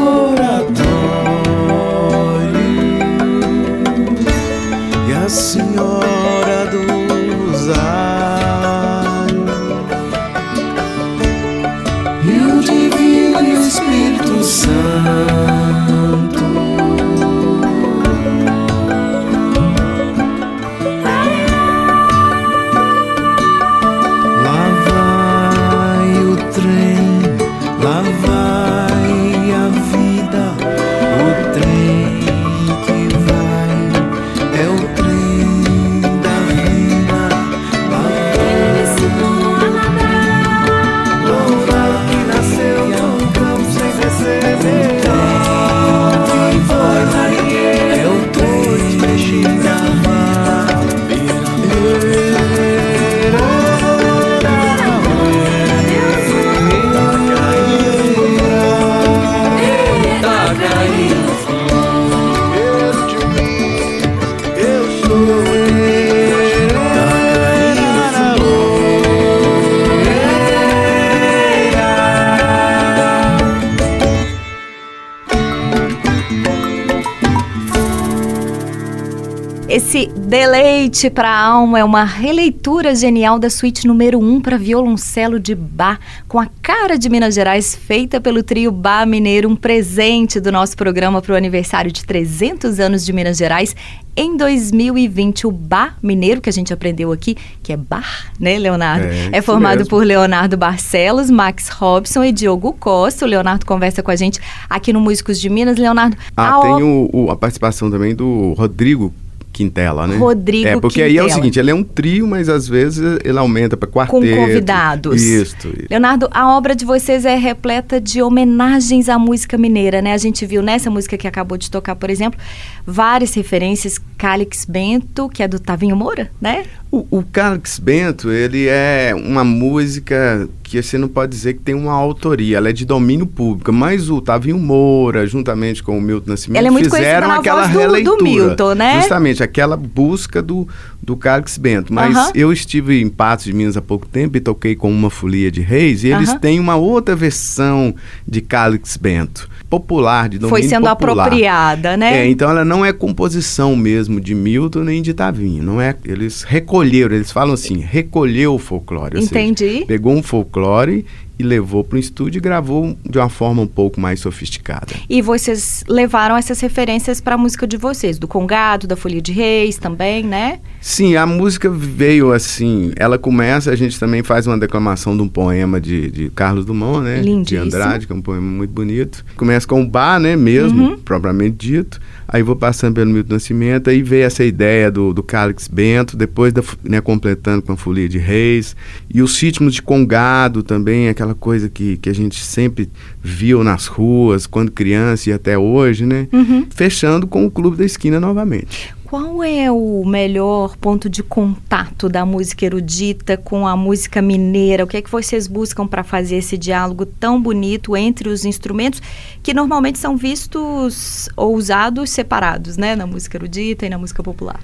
deleite 80.34 81.10
para 81.10 81.31
a 81.31 81.46
alma 81.46 81.79
é 81.79 81.84
uma 81.84 82.03
releitura 82.03 82.93
genial 82.93 83.38
da 83.38 83.48
suíte 83.48 83.86
número 83.86 84.19
1 84.19 84.32
um 84.32 84.41
para 84.41 84.58
violoncelo 84.58 85.38
de 85.38 85.55
Bach, 85.55 86.00
com 86.26 86.41
a 86.41 86.48
cara 86.60 86.98
de 86.98 87.08
Minas 87.08 87.36
Gerais, 87.36 87.76
feita 87.76 88.20
pelo 88.20 88.43
trio 88.43 88.72
Bach 88.72 89.06
Mineiro, 89.06 89.48
um 89.48 89.55
presente 89.55 90.41
do 90.41 90.50
nosso 90.50 90.76
programa 90.76 91.22
para 91.22 91.34
o 91.34 91.36
aniversário 91.36 91.93
de 91.93 92.05
300 92.05 92.81
anos 92.81 93.06
de 93.06 93.12
Minas 93.12 93.36
Gerais. 93.36 93.76
Em 94.17 94.36
2020, 94.36 95.46
o 95.46 95.53
Bar 95.53 95.96
Mineiro, 96.03 96.41
que 96.41 96.48
a 96.48 96.53
gente 96.53 96.72
aprendeu 96.72 97.12
aqui, 97.12 97.36
que 97.62 97.72
é 97.72 97.76
Bar, 97.76 98.32
né, 98.38 98.58
Leonardo? 98.58 99.06
É, 99.06 99.38
é 99.38 99.41
formado 99.41 99.79
mesmo. 99.79 99.91
por 99.91 100.05
Leonardo 100.05 100.56
Barcelos, 100.56 101.31
Max 101.31 101.69
Robson 101.69 102.24
e 102.24 102.32
Diogo 102.32 102.72
Costa. 102.72 103.24
O 103.24 103.29
Leonardo 103.29 103.64
conversa 103.64 104.03
com 104.03 104.10
a 104.10 104.17
gente 104.17 104.41
aqui 104.69 104.93
no 104.93 105.00
Músicos 105.00 105.41
de 105.41 105.48
Minas. 105.48 105.79
Leonardo. 105.79 106.17
Ah, 106.36 106.58
tem 106.60 106.82
o, 106.82 107.08
o, 107.12 107.31
a 107.31 107.36
participação 107.36 107.88
também 107.88 108.17
do 108.17 108.53
Rodrigo 108.55 109.14
Quintela, 109.55 110.06
né? 110.06 110.17
Rodrigo 110.17 110.67
É, 110.67 110.79
porque 110.81 111.01
Quintela. 111.01 111.08
aí 111.08 111.17
é 111.17 111.25
o 111.25 111.31
seguinte, 111.32 111.58
ele 111.61 111.70
é 111.70 111.75
um 111.75 111.84
trio, 111.84 112.27
mas 112.27 112.49
às 112.49 112.67
vezes 112.69 113.19
ele 113.25 113.39
aumenta 113.39 113.77
para 113.77 113.89
quarteto. 113.89 114.20
Com 114.20 114.37
convidados. 114.37 115.23
Isso, 115.23 115.56
isso. 115.69 115.87
Leonardo, 115.89 116.29
a 116.32 116.56
obra 116.56 116.75
de 116.75 116.84
vocês 116.84 117.25
é 117.25 117.37
repleta 117.37 118.01
de 118.01 118.20
homenagens 118.20 119.08
à 119.08 119.19
música 119.19 119.56
mineira, 119.56 120.03
né? 120.03 120.13
A 120.13 120.19
gente 120.19 120.44
viu 120.44 120.61
nessa 120.61 120.91
música 120.91 121.17
que 121.17 121.29
acabou 121.29 121.56
de 121.56 121.70
tocar, 121.70 121.94
por 121.94 122.11
exemplo, 122.11 122.39
várias 122.84 123.32
referências. 123.34 124.01
Calix 124.19 124.65
Bento, 124.65 125.29
que 125.29 125.43
é 125.43 125.49
do 125.49 125.58
Tavinho 125.58 125.94
Moura, 125.94 126.31
né? 126.41 126.65
O, 126.94 127.19
o 127.19 127.24
Calix 127.24 127.81
Bento, 127.81 128.31
ele 128.31 128.69
é 128.69 129.13
uma 129.17 129.43
música 129.43 130.48
que 130.63 130.81
você 130.81 130.96
não 130.96 131.08
pode 131.08 131.32
dizer 131.32 131.55
que 131.55 131.60
tem 131.60 131.74
uma 131.74 131.93
autoria, 131.93 132.56
ela 132.56 132.69
é 132.69 132.72
de 132.72 132.84
domínio 132.84 133.27
público, 133.27 133.72
mas 133.72 134.08
o 134.08 134.20
Tavinho 134.20 134.58
Moura, 134.58 135.27
juntamente 135.27 135.82
com 135.82 135.98
o 135.98 136.01
Milton 136.01 136.31
Nascimento, 136.31 136.65
é 136.65 136.70
muito 136.70 136.91
fizeram 136.91 137.32
aquela 137.32 137.63
voz 137.63 137.72
do, 137.72 137.79
releitura. 137.79 138.17
Do 138.17 138.22
Milton, 138.24 138.74
né? 138.74 139.01
Justamente, 139.01 139.43
aquela 139.43 139.77
busca 139.77 140.41
do, 140.41 140.69
do 141.03 141.17
Calix 141.17 141.58
Bento. 141.58 141.93
Mas 141.93 142.17
uh 142.17 142.20
-huh. 142.20 142.32
eu 142.34 142.53
estive 142.53 143.01
em 143.01 143.08
Patos 143.08 143.44
de 143.44 143.53
Minas 143.53 143.77
há 143.77 143.82
pouco 143.82 144.06
tempo 144.06 144.36
e 144.36 144.41
toquei 144.41 144.77
com 144.77 144.91
uma 144.91 145.10
folia 145.10 145.51
de 145.51 145.60
reis, 145.60 146.05
e 146.05 146.08
eles 146.08 146.31
uh 146.31 146.34
-huh. 146.34 146.41
têm 146.41 146.60
uma 146.60 146.77
outra 146.77 147.17
versão 147.17 147.94
de 148.27 148.41
Calix 148.41 148.96
Bento 148.96 149.48
popular, 149.69 150.29
de 150.29 150.39
domínio 150.39 150.51
Foi 150.51 150.63
sendo 150.69 150.89
popular. 150.89 151.24
apropriada, 151.24 151.96
né? 151.96 152.19
É, 152.19 152.29
então 152.29 152.48
ela 152.48 152.65
não 152.65 152.84
é 152.84 152.93
composição 152.93 153.74
mesmo 153.74 154.20
de 154.20 154.34
Milton 154.34 154.84
nem 154.84 155.03
de 155.03 155.13
Tavinho, 155.13 155.63
não 155.63 155.81
é? 155.81 155.96
Eles 156.05 156.43
recolheram, 156.43 156.83
eles 157.14 157.31
falam 157.31 157.55
assim, 157.55 157.79
recolheu 157.79 158.55
o 158.55 158.58
folclore. 158.58 159.19
Entendi. 159.20 159.69
Seja, 159.69 159.86
pegou 159.86 160.12
um 160.12 160.22
folclore 160.22 161.05
e 161.38 161.43
levou 161.43 161.82
para 161.82 161.96
o 161.96 161.98
estúdio 161.98 162.38
e 162.38 162.41
gravou 162.41 162.96
de 163.08 163.19
uma 163.19 163.29
forma 163.29 163.62
um 163.62 163.67
pouco 163.67 164.00
mais 164.00 164.20
sofisticada. 164.20 164.94
E 165.08 165.20
vocês 165.20 165.84
levaram 165.88 166.36
essas 166.36 166.60
referências 166.60 167.20
para 167.20 167.34
a 167.34 167.38
música 167.38 167.67
de 167.67 167.76
vocês, 167.76 168.19
do 168.19 168.29
Congado, 168.29 168.86
da 168.86 168.96
Folia 168.96 169.20
de 169.20 169.32
Reis 169.32 169.76
também, 169.76 170.22
né? 170.24 170.60
Sim, 170.81 171.17
a 171.17 171.26
música 171.26 171.70
veio 171.70 172.32
assim, 172.32 172.93
ela 172.96 173.19
começa, 173.19 173.70
a 173.70 173.76
gente 173.76 173.98
também 173.98 174.22
faz 174.22 174.46
uma 174.46 174.58
declamação 174.58 175.17
de 175.17 175.22
um 175.22 175.29
poema 175.29 175.81
de, 175.81 176.10
de 176.10 176.31
Carlos 176.31 176.64
Dumont, 176.64 177.03
né? 177.03 177.20
Lindíssimo. 177.20 177.70
De 177.70 177.76
Andrade, 177.76 178.06
que 178.06 178.12
é 178.12 178.17
um 178.17 178.22
poema 178.22 178.46
muito 178.46 178.70
bonito. 178.70 179.24
Começa 179.36 179.67
com 179.67 179.82
o 179.82 179.88
bar, 179.88 180.20
né, 180.20 180.36
mesmo, 180.36 180.91
uhum. 180.91 180.98
propriamente 180.98 181.56
dito. 181.56 182.00
Aí 182.26 182.43
vou 182.43 182.56
passando 182.56 182.94
pelo 182.94 183.10
Milton 183.10 183.34
Nascimento, 183.34 183.88
aí 183.88 184.03
veio 184.03 184.24
essa 184.24 184.44
ideia 184.44 184.91
do, 184.91 185.14
do 185.14 185.22
Calix 185.22 185.69
Bento, 185.69 186.17
depois 186.17 186.53
da, 186.53 186.62
né, 186.82 187.00
completando 187.00 187.62
com 187.62 187.72
a 187.72 187.76
Folia 187.76 188.08
de 188.08 188.19
Reis. 188.19 188.74
E 189.12 189.22
os 189.22 189.41
ritmos 189.41 189.74
de 189.74 189.82
Congado 189.82 190.62
também, 190.62 191.08
aquela 191.08 191.23
coisa 191.32 191.70
que, 191.70 191.96
que 191.98 192.10
a 192.10 192.12
gente 192.12 192.44
sempre 192.44 192.90
viu 193.22 193.62
nas 193.62 193.86
ruas, 193.86 194.48
quando 194.48 194.72
criança 194.72 195.31
e 195.31 195.32
até 195.32 195.56
hoje, 195.56 196.04
né? 196.04 196.26
Uhum. 196.32 196.66
Fechando 196.69 197.24
com 197.24 197.46
o 197.46 197.50
Clube 197.52 197.76
da 197.76 197.84
Esquina 197.84 198.19
novamente. 198.19 198.93
Qual 199.04 199.44
é 199.44 199.70
o 199.70 200.04
melhor 200.04 200.76
ponto 200.76 201.08
de 201.08 201.22
contato 201.22 202.08
da 202.08 202.26
música 202.26 202.66
erudita 202.66 203.36
com 203.36 203.64
a 203.64 203.76
música 203.76 204.20
mineira? 204.20 204.82
O 204.82 204.88
que 204.88 204.96
é 204.96 205.02
que 205.02 205.10
vocês 205.10 205.46
buscam 205.46 205.86
para 205.86 206.02
fazer 206.02 206.36
esse 206.38 206.58
diálogo 206.58 207.06
tão 207.06 207.40
bonito 207.40 207.96
entre 207.96 208.28
os 208.28 208.44
instrumentos 208.44 209.00
que 209.40 209.54
normalmente 209.54 210.00
são 210.00 210.16
vistos 210.16 211.28
ou 211.36 211.54
usados 211.54 212.10
separados, 212.10 212.76
né, 212.76 212.96
na 212.96 213.06
música 213.06 213.36
erudita 213.36 213.86
e 213.86 213.88
na 213.88 213.98
música 213.98 214.20
popular? 214.20 214.58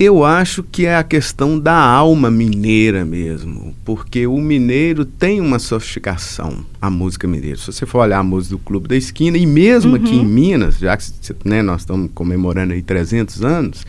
Eu 0.00 0.24
acho 0.24 0.62
que 0.62 0.86
é 0.86 0.96
a 0.96 1.04
questão 1.04 1.58
da 1.58 1.76
alma 1.76 2.30
mineira 2.30 3.04
mesmo, 3.04 3.74
porque 3.84 4.26
o 4.26 4.38
mineiro 4.38 5.04
tem 5.04 5.42
uma 5.42 5.58
sofisticação, 5.58 6.64
a 6.80 6.88
música 6.88 7.28
mineira. 7.28 7.58
Se 7.58 7.66
você 7.66 7.84
for 7.84 7.98
olhar 7.98 8.20
a 8.20 8.22
música 8.22 8.56
do 8.56 8.58
Clube 8.60 8.88
da 8.88 8.96
Esquina, 8.96 9.36
e 9.36 9.44
mesmo 9.44 9.90
uhum. 9.90 9.96
aqui 10.02 10.14
em 10.14 10.24
Minas, 10.24 10.78
já 10.78 10.96
que 10.96 11.04
né, 11.44 11.60
nós 11.60 11.82
estamos 11.82 12.10
comemorando 12.14 12.72
aí 12.72 12.80
300 12.80 13.44
anos, 13.44 13.86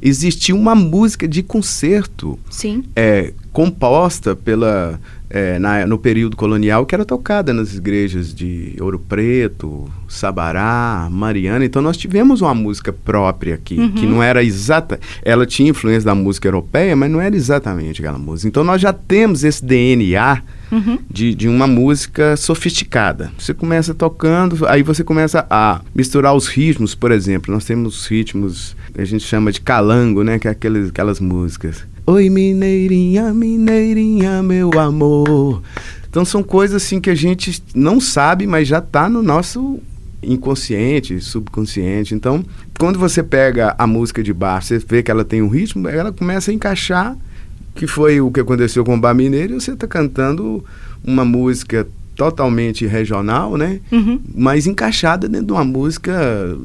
existia 0.00 0.54
uma 0.54 0.76
música 0.76 1.26
de 1.26 1.42
concerto 1.42 2.38
Sim. 2.48 2.84
É, 2.94 3.32
composta 3.52 4.36
pela 4.36 5.00
é, 5.30 5.58
na, 5.58 5.86
no 5.86 5.98
período 5.98 6.36
colonial 6.36 6.86
que 6.86 6.94
era 6.94 7.04
tocada 7.04 7.52
nas 7.52 7.74
igrejas 7.74 8.34
de 8.34 8.74
Ouro 8.80 8.98
Preto, 8.98 9.90
Sabará, 10.08 11.08
Mariana. 11.10 11.64
Então 11.64 11.82
nós 11.82 11.96
tivemos 11.96 12.40
uma 12.40 12.54
música 12.54 12.92
própria 12.92 13.54
aqui, 13.54 13.78
uhum. 13.78 13.92
que 13.92 14.06
não 14.06 14.22
era 14.22 14.42
exata. 14.42 14.98
Ela 15.22 15.46
tinha 15.46 15.70
influência 15.70 16.06
da 16.06 16.14
música 16.14 16.48
europeia, 16.48 16.96
mas 16.96 17.10
não 17.10 17.20
era 17.20 17.36
exatamente 17.36 18.00
aquela 18.00 18.18
música. 18.18 18.48
Então 18.48 18.64
nós 18.64 18.80
já 18.80 18.92
temos 18.92 19.44
esse 19.44 19.64
DNA 19.64 20.42
uhum. 20.72 20.98
de, 21.10 21.34
de 21.34 21.48
uma 21.48 21.66
música 21.66 22.36
sofisticada. 22.36 23.30
Você 23.38 23.52
começa 23.52 23.94
tocando, 23.94 24.66
aí 24.66 24.82
você 24.82 25.04
começa 25.04 25.46
a 25.50 25.80
misturar 25.94 26.34
os 26.34 26.48
ritmos, 26.48 26.94
por 26.94 27.12
exemplo. 27.12 27.52
Nós 27.52 27.64
temos 27.64 28.06
ritmos, 28.06 28.76
a 28.96 29.04
gente 29.04 29.24
chama 29.24 29.52
de 29.52 29.60
calango, 29.60 30.22
né? 30.22 30.38
Que 30.38 30.48
é 30.48 30.50
aqueles, 30.50 30.88
aquelas 30.88 31.20
músicas. 31.20 31.84
Oi, 32.10 32.30
mineirinha, 32.30 33.34
mineirinha, 33.34 34.42
meu 34.42 34.70
amor. 34.78 35.62
Então 36.08 36.24
são 36.24 36.42
coisas 36.42 36.82
assim 36.82 37.02
que 37.02 37.10
a 37.10 37.14
gente 37.14 37.62
não 37.74 38.00
sabe, 38.00 38.46
mas 38.46 38.66
já 38.66 38.78
está 38.78 39.10
no 39.10 39.22
nosso 39.22 39.78
inconsciente, 40.22 41.20
subconsciente. 41.20 42.14
Então, 42.14 42.42
quando 42.78 42.98
você 42.98 43.22
pega 43.22 43.74
a 43.76 43.86
música 43.86 44.22
de 44.22 44.32
bar, 44.32 44.62
você 44.62 44.78
vê 44.78 45.02
que 45.02 45.10
ela 45.10 45.22
tem 45.22 45.42
um 45.42 45.48
ritmo, 45.48 45.86
ela 45.86 46.10
começa 46.10 46.50
a 46.50 46.54
encaixar, 46.54 47.14
que 47.74 47.86
foi 47.86 48.22
o 48.22 48.32
que 48.32 48.40
aconteceu 48.40 48.86
com 48.86 48.94
o 48.94 48.98
Bar 48.98 49.14
Mineiro, 49.14 49.58
e 49.58 49.60
você 49.60 49.72
está 49.72 49.86
cantando 49.86 50.64
uma 51.04 51.26
música 51.26 51.86
totalmente 52.16 52.86
regional, 52.86 53.58
né? 53.58 53.80
Uhum. 53.92 54.18
Mas 54.34 54.66
encaixada 54.66 55.28
dentro 55.28 55.48
de 55.48 55.52
uma 55.52 55.64
música 55.64 56.56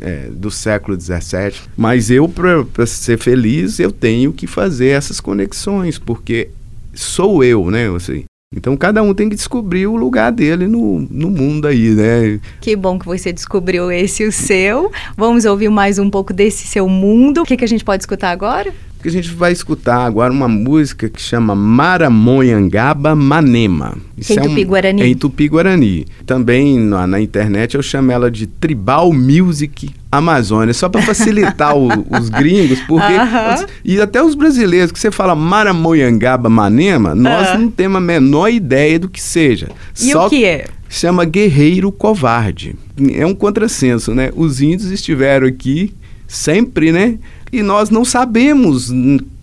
é, 0.00 0.28
do 0.30 0.50
século 0.50 0.98
XVII. 1.00 1.54
Mas 1.76 2.10
eu, 2.10 2.28
para 2.28 2.86
ser 2.86 3.18
feliz, 3.18 3.78
eu 3.78 3.90
tenho 3.90 4.32
que 4.32 4.46
fazer 4.46 4.88
essas 4.88 5.20
conexões, 5.20 5.98
porque 5.98 6.50
sou 6.94 7.42
eu, 7.42 7.70
né? 7.70 7.88
Assim, 7.94 8.24
então 8.54 8.76
cada 8.76 9.02
um 9.02 9.12
tem 9.12 9.28
que 9.28 9.34
descobrir 9.34 9.86
o 9.86 9.96
lugar 9.96 10.30
dele 10.30 10.68
no, 10.68 11.00
no 11.10 11.30
mundo 11.30 11.66
aí, 11.66 11.90
né? 11.90 12.40
Que 12.60 12.76
bom 12.76 12.98
que 12.98 13.04
você 13.04 13.32
descobriu 13.32 13.90
esse 13.90 14.24
o 14.24 14.30
seu. 14.30 14.92
Vamos 15.16 15.44
ouvir 15.44 15.68
mais 15.68 15.98
um 15.98 16.08
pouco 16.08 16.32
desse 16.32 16.66
seu 16.66 16.88
mundo. 16.88 17.42
O 17.42 17.44
que, 17.44 17.56
que 17.56 17.64
a 17.64 17.68
gente 17.68 17.84
pode 17.84 18.02
escutar 18.02 18.30
agora? 18.30 18.72
Que 19.04 19.08
a 19.10 19.12
gente 19.12 19.28
vai 19.32 19.52
escutar 19.52 20.06
agora 20.06 20.32
uma 20.32 20.48
música 20.48 21.10
que 21.10 21.20
chama 21.20 21.54
Maramonhangaba 21.54 23.14
Manema. 23.14 23.98
Isso 24.16 24.32
em 24.32 24.38
é 24.38 24.40
Tupi-Guarani. 24.40 25.02
Um, 25.02 25.04
é 25.04 25.08
em 25.08 25.14
Tupi-Guarani. 25.14 26.06
Também 26.24 26.80
na, 26.80 27.06
na, 27.06 27.20
internet 27.20 27.74
eu 27.74 27.82
chamo 27.82 28.10
ela 28.10 28.30
de 28.30 28.46
Tribal 28.46 29.12
Music 29.12 29.90
Amazônia, 30.10 30.72
só 30.72 30.88
para 30.88 31.02
facilitar 31.02 31.76
o, 31.76 31.88
os 32.18 32.30
gringos, 32.30 32.80
porque... 32.88 33.12
Uh 33.12 33.18
-huh. 33.18 33.68
E 33.84 34.00
até 34.00 34.22
os 34.22 34.34
brasileiros, 34.34 34.90
que 34.90 34.98
você 34.98 35.10
fala 35.10 35.34
Maramonhangaba 35.34 36.48
Manema, 36.48 37.14
nós 37.14 37.48
uh 37.48 37.52
-huh. 37.52 37.58
não 37.58 37.70
temos 37.70 37.98
a 37.98 38.00
menor 38.00 38.48
ideia 38.48 38.98
do 38.98 39.10
que 39.10 39.20
seja. 39.20 39.68
E 40.00 40.12
só 40.12 40.28
o 40.28 40.30
que 40.30 40.46
é? 40.46 40.64
Chama 40.88 41.26
Guerreiro 41.26 41.92
Covarde. 41.92 42.74
É 43.12 43.26
um 43.26 43.34
contrassenso, 43.34 44.14
né? 44.14 44.30
Os 44.34 44.62
índios 44.62 44.90
estiveram 44.90 45.46
aqui 45.46 45.92
sempre, 46.26 46.90
né? 46.90 47.18
E 47.54 47.62
nós 47.62 47.88
não 47.88 48.04
sabemos 48.04 48.90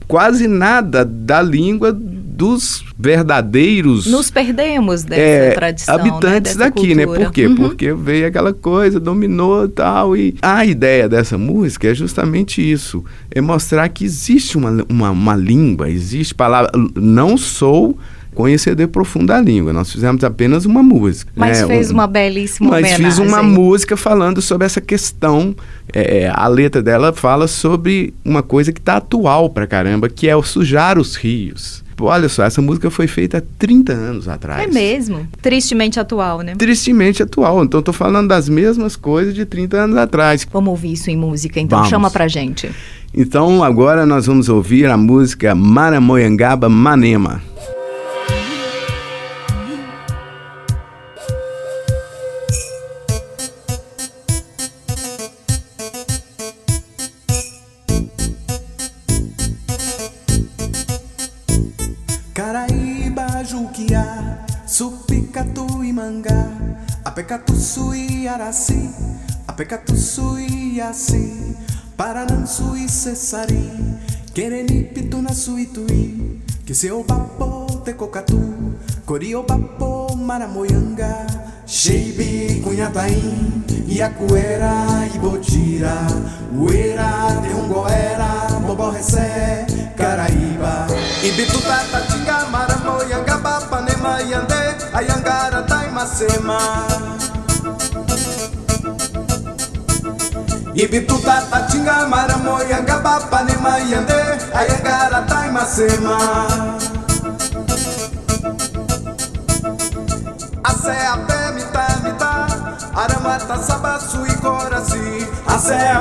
quase 0.06 0.46
nada 0.46 1.06
da 1.06 1.42
língua 1.42 1.94
dos 1.94 2.84
verdadeiros. 3.00 4.06
Nos 4.08 4.30
perdemos 4.30 5.04
dessa 5.04 5.22
é, 5.22 5.52
tradição. 5.52 5.96
Habitantes 5.96 6.56
né? 6.58 6.66
daqui, 6.66 6.94
cultura. 6.94 6.96
né? 6.96 7.06
Por 7.26 7.32
quê? 7.32 7.48
Uhum. 7.48 7.56
Porque 7.56 7.94
veio 7.94 8.28
aquela 8.28 8.52
coisa, 8.52 9.00
dominou 9.00 9.70
tal. 9.70 10.18
E 10.18 10.36
a 10.42 10.66
ideia 10.66 11.08
dessa 11.08 11.38
música 11.38 11.88
é 11.88 11.96
justamente 11.96 12.60
isso: 12.62 13.06
é 13.30 13.40
mostrar 13.40 13.88
que 13.88 14.04
existe 14.04 14.58
uma, 14.58 14.86
uma, 14.90 15.12
uma 15.12 15.36
língua, 15.36 15.90
existe 15.90 16.36
palavra. 16.36 16.72
Não 16.96 17.38
sou 17.38 17.98
conhecedor 18.34 18.88
profundo 18.88 19.28
da 19.28 19.40
língua. 19.40 19.74
Nós 19.74 19.92
fizemos 19.92 20.24
apenas 20.24 20.66
uma 20.66 20.82
música. 20.82 21.32
Mas 21.36 21.62
né? 21.62 21.68
fez 21.68 21.92
um, 21.92 21.96
uma 21.96 22.08
belíssima 22.08 22.70
Mas 22.70 22.80
homenagem. 22.80 23.06
fiz 23.06 23.18
uma 23.20 23.44
música 23.44 23.98
falando 23.98 24.42
sobre 24.42 24.66
essa 24.66 24.82
questão. 24.82 25.56
É, 25.94 26.32
a 26.34 26.48
letra 26.48 26.82
dela 26.82 27.12
fala 27.14 27.48
sobre 27.48 28.14
uma 28.24 28.42
coisa 28.42 28.72
que 28.72 28.80
está 28.80 28.98
atual 28.98 29.50
pra 29.50 29.68
caramba, 29.68 30.10
que 30.10 30.28
é 30.28 30.36
o 30.36 30.44
sujar 30.44 30.98
os 30.98 31.16
rios. 31.16 31.84
olha 32.00 32.30
só, 32.30 32.44
essa 32.44 32.62
música 32.62 32.90
foi 32.90 33.08
feita 33.08 33.40
há 33.40 33.42
30 33.60 33.94
anos 33.94 34.28
atrás. 34.28 34.64
É 34.64 34.68
mesmo. 34.68 35.28
Tristemente 35.42 36.00
atual, 36.00 36.42
né? 36.42 36.56
Tristemente 36.56 37.22
atual. 37.22 37.64
Então 37.64 37.82
tô 37.82 37.94
falando 37.94 38.30
das 38.30 38.48
mesmas 38.48 38.96
coisas 38.96 39.36
de 39.36 39.46
30 39.46 39.78
anos 39.78 39.98
atrás. 39.98 40.48
Vamos 40.52 40.70
ouvir 40.70 40.94
isso 40.94 41.10
em 41.12 41.18
música, 41.18 41.60
então 41.60 41.80
Vamos. 41.80 41.90
chama 41.90 42.10
pra 42.10 42.28
gente. 42.28 42.72
Então 43.14 43.62
agora 43.62 44.06
nós 44.06 44.26
vamos 44.26 44.48
ouvir 44.48 44.86
a 44.86 44.96
música 44.96 45.54
Maramoyangaba 45.54 46.70
Manema. 46.70 47.42
Caraíba, 47.42 47.81
Apecatuçu 69.52 70.40
e 70.40 70.78
Iaci, 70.78 71.58
Paranançu 71.98 72.74
e 72.78 72.88
Cessari, 72.88 73.70
Quereni, 74.34 74.86
Pituna, 74.86 75.34
Suituí, 75.34 76.42
que 76.66 76.74
seu 76.74 77.04
papo 77.04 77.82
te 77.84 77.94
cocatu, 77.94 78.40
Coriopapo, 79.06 80.16
Maramoyanga, 80.16 81.28
Sheibi, 81.68 82.62
Cunhataim, 82.64 83.62
Iacuera, 83.88 84.86
Ibotira, 85.14 85.98
Uera, 86.56 87.42
Teungoera, 87.42 88.58
Boborrecé, 88.66 89.66
Caraíba, 89.98 90.88
Ibituta, 91.22 91.84
Tatinga, 91.92 92.46
Maramoyanga, 92.46 93.38
Bapanema, 93.38 94.22
Yande, 94.22 94.78
Ayangara, 94.94 95.64
Taimacema. 95.64 97.21
Ibituta, 100.74 101.42
Tatinga, 101.50 102.08
Maramoyanga, 102.08 103.00
Bapanema, 103.04 103.78
Yande, 103.80 104.40
Ayangara, 104.54 105.22
Taimacema. 105.28 106.18
A 110.64 111.18
pé, 111.18 111.52
mita, 111.52 111.88
mita, 112.04 112.48
aramata, 112.96 113.58
sabaço 113.58 114.26
e 114.26 114.34
coraci. 114.38 115.28
A 115.46 115.58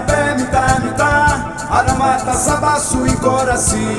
pé, 0.06 0.34
mita, 0.38 0.80
mita, 0.84 1.66
aramata, 1.68 2.34
sabaço 2.34 3.04
e 3.06 3.16
coraci. 3.16 3.96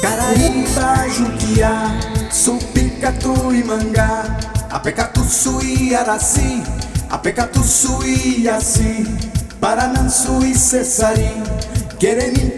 Caraíba, 0.00 1.08
Juquiá, 1.08 1.90
e 3.52 3.64
Mangá, 3.64 4.24
Apecatuçu 4.70 5.62
e 5.62 5.94
Araci, 5.94 6.62
Apecatuçu 7.10 8.04
Iaci, 8.42 9.06
Paranançu 9.60 10.44
e 10.44 10.54
Cessari, 10.54 11.30
Queremim, 11.98 12.52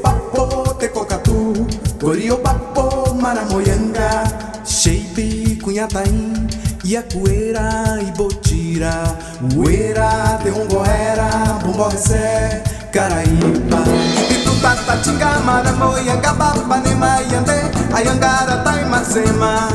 papo 0.00 0.74
te 0.74 0.88
cocatu, 0.88 1.66
Coriopapo, 2.00 3.14
Maramoyanga, 3.14 4.62
Sheipi, 4.64 5.58
Cunhataim, 5.62 6.46
Iacuera 6.84 7.98
e 8.00 8.16
Botira, 8.16 9.18
Uera, 9.56 10.38
Teungoera, 10.44 11.58
Bomborrecé, 11.64 12.62
Caraíba, 12.92 13.82
Ibituta, 14.24 14.76
Tatinga, 14.86 15.40
Maramoyanga, 15.40 16.32
Bapanema, 16.34 17.18
Yande, 17.30 17.77
Ayangara, 17.94 18.56
Taimacema. 18.64 19.68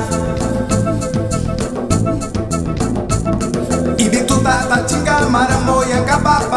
Ibituta, 3.98 4.54
Tatinga, 4.70 5.16
Maramoyanga, 5.30 6.18
Bapanema, 6.26 6.53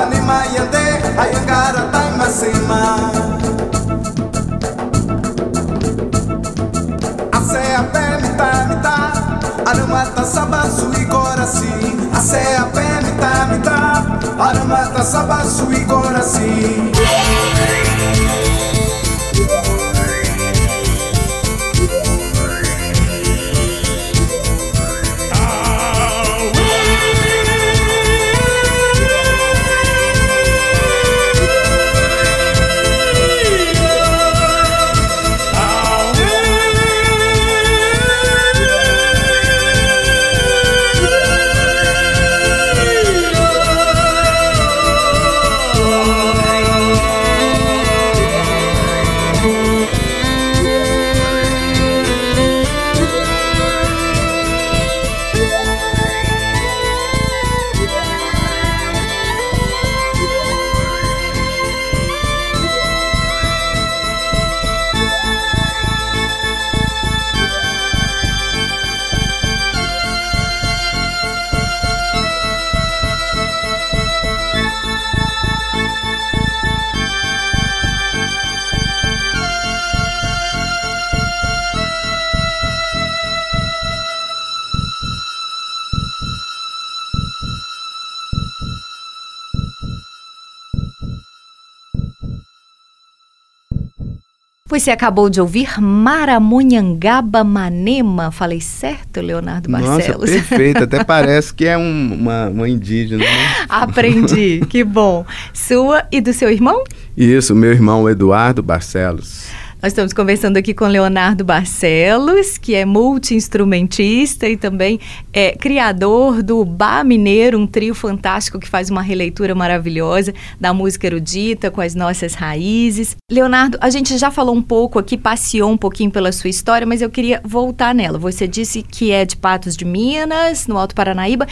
Você 94.78 94.90
acabou 94.90 95.30
de 95.30 95.40
ouvir 95.40 95.80
Maramonhangaba 95.80 97.42
Manema. 97.42 98.30
Falei 98.30 98.60
certo, 98.60 99.20
Leonardo 99.20 99.70
Nossa, 99.70 99.86
Barcelos? 99.86 100.30
perfeito. 100.30 100.84
Até 100.84 101.02
parece 101.04 101.52
que 101.54 101.64
é 101.66 101.78
um- 101.78 102.12
uma, 102.14 102.48
uma 102.48 102.68
indígena. 102.68 103.24
Né? 103.24 103.54
Aprendi, 103.68 104.60
que 104.68 104.84
bom. 104.84 105.24
Sua 105.54 106.04
e 106.12 106.20
do 106.20 106.32
seu 106.32 106.50
irmão? 106.50 106.84
Isso, 107.16 107.54
meu 107.54 107.72
irmão 107.72 108.08
Eduardo 108.08 108.62
Barcelos. 108.62 109.46
Nós 109.86 109.92
estamos 109.92 110.12
conversando 110.12 110.56
aqui 110.56 110.74
com 110.74 110.84
Leonardo 110.84 111.44
Barcelos, 111.44 112.58
que 112.58 112.74
é 112.74 112.84
multi-instrumentista 112.84 114.48
e 114.48 114.56
também 114.56 114.98
é 115.32 115.52
criador 115.52 116.42
do 116.42 116.64
Bar 116.64 117.04
Mineiro, 117.04 117.56
um 117.56 117.68
trio 117.68 117.94
fantástico 117.94 118.58
que 118.58 118.68
faz 118.68 118.90
uma 118.90 119.00
releitura 119.00 119.54
maravilhosa 119.54 120.34
da 120.60 120.74
música 120.74 121.06
erudita 121.06 121.70
com 121.70 121.80
as 121.80 121.94
nossas 121.94 122.34
raízes. 122.34 123.14
Leonardo, 123.30 123.78
a 123.80 123.88
gente 123.88 124.18
já 124.18 124.28
falou 124.28 124.56
um 124.56 124.60
pouco 124.60 124.98
aqui, 124.98 125.16
passeou 125.16 125.70
um 125.70 125.76
pouquinho 125.76 126.10
pela 126.10 126.32
sua 126.32 126.50
história, 126.50 126.84
mas 126.84 127.00
eu 127.00 127.08
queria 127.08 127.40
voltar 127.44 127.94
nela. 127.94 128.18
Você 128.18 128.48
disse 128.48 128.82
que 128.82 129.12
é 129.12 129.24
de 129.24 129.36
Patos 129.36 129.76
de 129.76 129.84
Minas, 129.84 130.66
no 130.66 130.76
Alto 130.76 130.96
Paranaíba. 130.96 131.46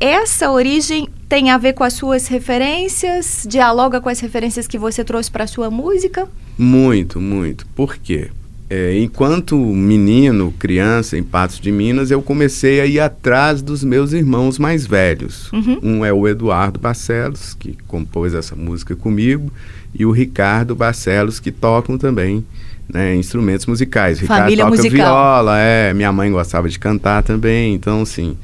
Essa 0.00 0.50
origem 0.50 1.06
tem 1.28 1.50
a 1.50 1.58
ver 1.58 1.74
com 1.74 1.84
as 1.84 1.92
suas 1.92 2.28
referências? 2.28 3.46
Dialoga 3.46 4.00
com 4.00 4.08
as 4.08 4.20
referências 4.20 4.66
que 4.66 4.78
você 4.78 5.04
trouxe 5.04 5.30
para 5.30 5.44
a 5.44 5.46
sua 5.46 5.70
música? 5.70 6.26
Muito, 6.58 7.20
muito. 7.20 7.66
Por 7.74 7.96
quê? 7.96 8.28
É, 8.70 8.98
enquanto 8.98 9.56
menino, 9.56 10.52
criança, 10.58 11.18
em 11.18 11.22
Patos 11.22 11.60
de 11.60 11.70
Minas, 11.70 12.10
eu 12.10 12.22
comecei 12.22 12.80
a 12.80 12.86
ir 12.86 12.98
atrás 12.98 13.60
dos 13.60 13.84
meus 13.84 14.12
irmãos 14.12 14.58
mais 14.58 14.86
velhos. 14.86 15.52
Uhum. 15.52 15.78
Um 15.82 16.04
é 16.04 16.12
o 16.12 16.26
Eduardo 16.26 16.80
Barcelos, 16.80 17.54
que 17.54 17.76
compôs 17.86 18.34
essa 18.34 18.56
música 18.56 18.96
comigo, 18.96 19.52
e 19.94 20.06
o 20.06 20.10
Ricardo 20.10 20.74
Barcelos, 20.74 21.38
que 21.38 21.52
tocam 21.52 21.98
também 21.98 22.44
né, 22.92 23.14
instrumentos 23.14 23.66
musicais. 23.66 24.18
Ricardo 24.18 24.42
Família 24.42 24.64
toca 24.64 24.76
musical. 24.76 25.06
viola, 25.06 25.58
é, 25.58 25.94
minha 25.94 26.10
mãe 26.10 26.30
gostava 26.32 26.68
de 26.68 26.78
cantar 26.78 27.22
também, 27.22 27.74
então 27.74 28.02
assim, 28.02 28.36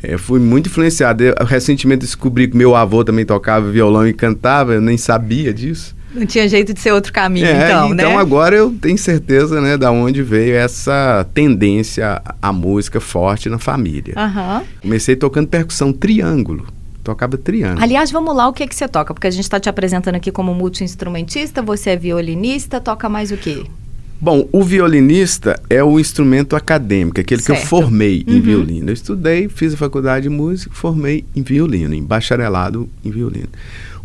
É, 0.00 0.16
fui 0.16 0.38
muito 0.38 0.68
influenciado. 0.68 1.24
Eu, 1.24 1.34
recentemente 1.44 2.02
descobri 2.02 2.46
que 2.46 2.56
meu 2.56 2.76
avô 2.76 3.04
também 3.04 3.24
tocava 3.24 3.68
violão 3.70 4.06
e 4.06 4.12
cantava, 4.12 4.74
eu 4.74 4.80
nem 4.80 4.96
sabia 4.96 5.52
disso. 5.52 5.96
Não 6.14 6.24
tinha 6.26 6.48
jeito 6.48 6.72
de 6.72 6.80
ser 6.80 6.92
outro 6.92 7.12
caminho, 7.12 7.46
É, 7.46 7.66
então, 7.66 7.88
né? 7.90 7.94
então 8.02 8.18
agora 8.18 8.56
eu 8.56 8.70
tenho 8.80 8.96
certeza, 8.96 9.60
né, 9.60 9.76
da 9.76 9.90
onde 9.90 10.22
veio 10.22 10.54
essa 10.56 11.26
tendência 11.34 12.22
à 12.40 12.52
música 12.52 13.00
forte 13.00 13.48
na 13.48 13.58
família. 13.58 14.14
Aham. 14.16 14.62
Comecei 14.80 15.14
tocando 15.16 15.48
percussão 15.48 15.92
triângulo. 15.92 16.66
Tocava 17.04 17.36
triângulo. 17.38 17.82
Aliás, 17.82 18.10
vamos 18.10 18.34
lá, 18.36 18.48
o 18.48 18.52
que 18.52 18.62
é 18.62 18.66
que 18.66 18.74
você 18.74 18.86
toca? 18.88 19.14
Porque 19.14 19.26
a 19.26 19.30
gente 19.30 19.44
está 19.44 19.58
te 19.60 19.68
apresentando 19.68 20.14
aqui 20.16 20.30
como 20.32 20.54
multi-instrumentista, 20.54 21.62
você 21.62 21.90
é 21.90 21.96
violinista, 21.96 22.80
toca 22.80 23.08
mais 23.08 23.30
o 23.30 23.36
quê? 23.36 23.64
Bom, 24.20 24.48
o 24.50 24.64
violinista 24.64 25.60
é 25.70 25.82
o 25.82 26.00
instrumento 26.00 26.56
acadêmico, 26.56 27.20
aquele 27.20 27.40
que 27.40 27.50
eu 27.52 27.54
Certo. 27.54 27.68
formei 27.68 28.24
em 28.26 28.34
Uhum. 28.36 28.42
violino. 28.42 28.90
Eu 28.90 28.94
estudei, 28.94 29.48
fiz 29.48 29.72
a 29.74 29.76
faculdade 29.76 30.24
de 30.24 30.28
música, 30.28 30.70
formei 30.74 31.24
em 31.36 31.42
violino, 31.42 31.94
em 31.94 32.02
bacharelado 32.02 32.88
em 33.04 33.10
violino. 33.12 33.48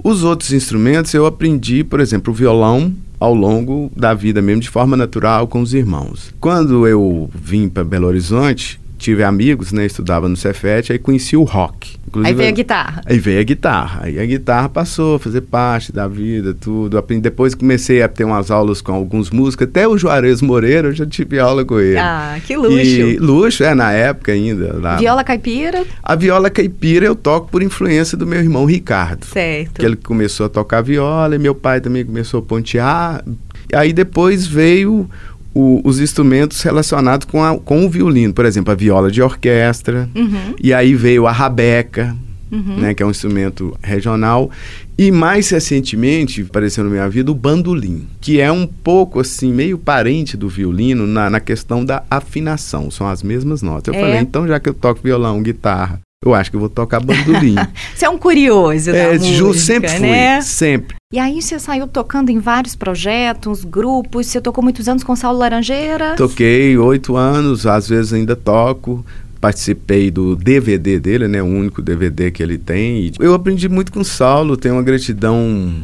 Os 0.01 0.23
outros 0.23 0.51
instrumentos 0.51 1.13
eu 1.13 1.25
aprendi, 1.25 1.83
por 1.83 1.99
exemplo, 1.99 2.31
o 2.31 2.35
violão 2.35 2.93
ao 3.19 3.33
longo 3.33 3.91
da 3.95 4.13
vida 4.13 4.41
mesmo, 4.41 4.61
de 4.61 4.69
forma 4.69 4.97
natural, 4.97 5.47
com 5.47 5.61
os 5.61 5.73
irmãos. 5.73 6.33
Quando 6.39 6.85
eu 6.85 7.29
vim 7.33 7.69
para 7.69 7.83
Belo 7.83 8.07
Horizonte, 8.07 8.81
tive 9.03 9.21
amigos, 9.21 9.73
né, 9.73 9.85
estudava 9.85 10.29
no 10.29 10.37
Cefet, 10.37 10.93
aí 10.93 10.97
conheci 10.97 11.35
o 11.35 11.43
rock. 11.43 11.97
Aí 12.23 12.33
veio 12.33 12.49
a 12.49 12.51
guitarra. 12.53 13.01
Aí 13.05 13.19
veio 13.19 13.39
a 13.39 13.43
guitarra. 13.43 14.01
Aí 14.03 14.19
a 14.19 14.25
guitarra 14.25 14.69
passou 14.69 15.15
a 15.15 15.19
fazer 15.19 15.41
parte 15.41 15.91
da 15.91 16.07
vida, 16.07 16.53
tudo. 16.53 17.01
Depois 17.19 17.53
comecei 17.53 18.01
a 18.01 18.07
ter 18.07 18.23
umas 18.23 18.49
aulas 18.49 18.81
com 18.81 18.93
alguns 18.93 19.29
músicos, 19.29 19.67
até 19.67 19.85
o 19.87 19.97
Juarez 19.97 20.41
Moreira, 20.41 20.87
eu 20.87 20.93
já 20.93 21.05
tive 21.05 21.37
aula 21.37 21.65
com 21.65 21.79
ele. 21.79 21.97
Ah, 21.97 22.39
que 22.45 22.55
luxo. 22.55 22.77
E, 22.77 23.17
luxo, 23.17 23.63
é, 23.63 23.75
na 23.75 23.91
época 23.91 24.31
ainda. 24.31 24.77
lá. 24.79 24.95
Viola 24.95 25.23
caipira, 25.23 25.83
A 26.01 26.15
viola 26.15 26.49
caipira 26.49 27.05
eu 27.05 27.15
toco 27.15 27.49
por 27.49 27.61
influência 27.61 28.17
do 28.17 28.25
meu 28.25 28.39
irmão 28.39 28.65
Ricardo. 28.65 29.25
certo. 29.25 29.79
Que 29.79 29.85
ele 29.85 29.97
começou 29.97 30.45
a 30.45 30.49
tocar 30.49 30.81
viola 30.81 31.35
e 31.35 31.39
meu 31.39 31.55
pai 31.55 31.81
também 31.81 32.05
começou 32.05 32.39
a 32.39 32.43
pontear. 32.43 33.23
E 33.71 33.75
aí 33.75 33.91
depois 33.91 34.45
veio 34.45 35.09
o- 35.53 35.81
os 35.83 35.99
instrumentos 35.99 36.61
relacionados 36.61 37.25
com, 37.25 37.43
a- 37.43 37.57
com 37.57 37.85
o 37.85 37.89
violino. 37.89 38.33
Por 38.33 38.45
exemplo, 38.45 38.71
a 38.71 38.75
viola 38.75 39.11
de 39.11 39.21
orquestra. 39.21 40.09
Uhum, 40.15 40.55
E 40.61 40.73
aí 40.73 40.95
veio 40.95 41.27
a 41.27 41.31
rabeca, 41.31 42.15
uhum. 42.51 42.77
né, 42.77 42.93
que 42.93 43.03
é 43.03 43.05
um 43.05 43.11
instrumento 43.11 43.77
regional. 43.83 44.49
E 44.97 45.11
mais 45.11 45.49
recentemente, 45.49 46.41
apareceu 46.41 46.83
na 46.83 46.89
minha 46.89 47.09
vida, 47.09 47.31
o 47.31 47.35
bandolim, 47.35 48.05
que 48.21 48.39
é 48.39 48.51
um 48.51 48.65
pouco 48.67 49.19
assim, 49.19 49.51
meio 49.51 49.77
parente 49.77 50.37
do 50.37 50.47
violino 50.47 51.05
na, 51.07 51.29
na 51.29 51.39
questão 51.39 51.83
da 51.83 52.03
afinação. 52.09 52.91
São 52.91 53.07
as 53.07 53.23
mesmas 53.23 53.61
notas. 53.61 53.93
Eu 53.93 53.99
É. 53.99 54.03
falei, 54.03 54.19
então 54.19 54.47
já 54.47 54.59
que 54.59 54.69
eu 54.69 54.73
toco 54.73 55.01
violão, 55.03 55.41
guitarra, 55.41 55.99
eu 56.25 56.33
acho 56.33 56.49
que 56.49 56.55
eu 56.55 56.59
vou 56.59 56.69
tocar 56.69 56.99
bandolim. 56.99 57.55
Você 57.93 58.05
é 58.05 58.09
um 58.09 58.17
curioso 58.17 58.91
da 58.91 58.97
é, 58.97 59.13
música, 59.13 59.35
Ju, 59.35 59.53
sempre 59.53 59.89
fui, 59.89 59.99
né? 59.99 60.41
sempre. 60.41 60.95
E 61.11 61.19
aí 61.19 61.39
você 61.39 61.59
saiu 61.59 61.87
tocando 61.87 62.31
em 62.31 62.39
vários 62.39 62.75
projetos, 62.75 63.63
grupos, 63.63 64.25
você 64.25 64.41
tocou 64.41 64.63
muitos 64.63 64.89
anos 64.89 65.03
com 65.03 65.15
Saulo 65.15 65.37
Laranjeira. 65.37 66.15
Toquei 66.15 66.75
oito 66.75 67.15
anos, 67.15 67.67
às 67.67 67.87
vezes 67.87 68.13
ainda 68.13 68.35
toco. 68.35 69.05
Participei 69.43 70.09
do 70.09 70.37
DVD 70.37 70.97
dele, 71.01 71.27
né? 71.27 71.43
O 71.43 71.45
único 71.45 71.81
DVD 71.81 72.31
que 72.31 72.41
ele 72.41 72.57
tem. 72.57 73.07
E 73.07 73.13
eu 73.19 73.33
aprendi 73.33 73.67
muito 73.67 73.91
com 73.91 73.99
o 73.99 74.05
Saulo, 74.05 74.55
tenho 74.55 74.75
uma 74.75 74.81
gratidão 74.81 75.37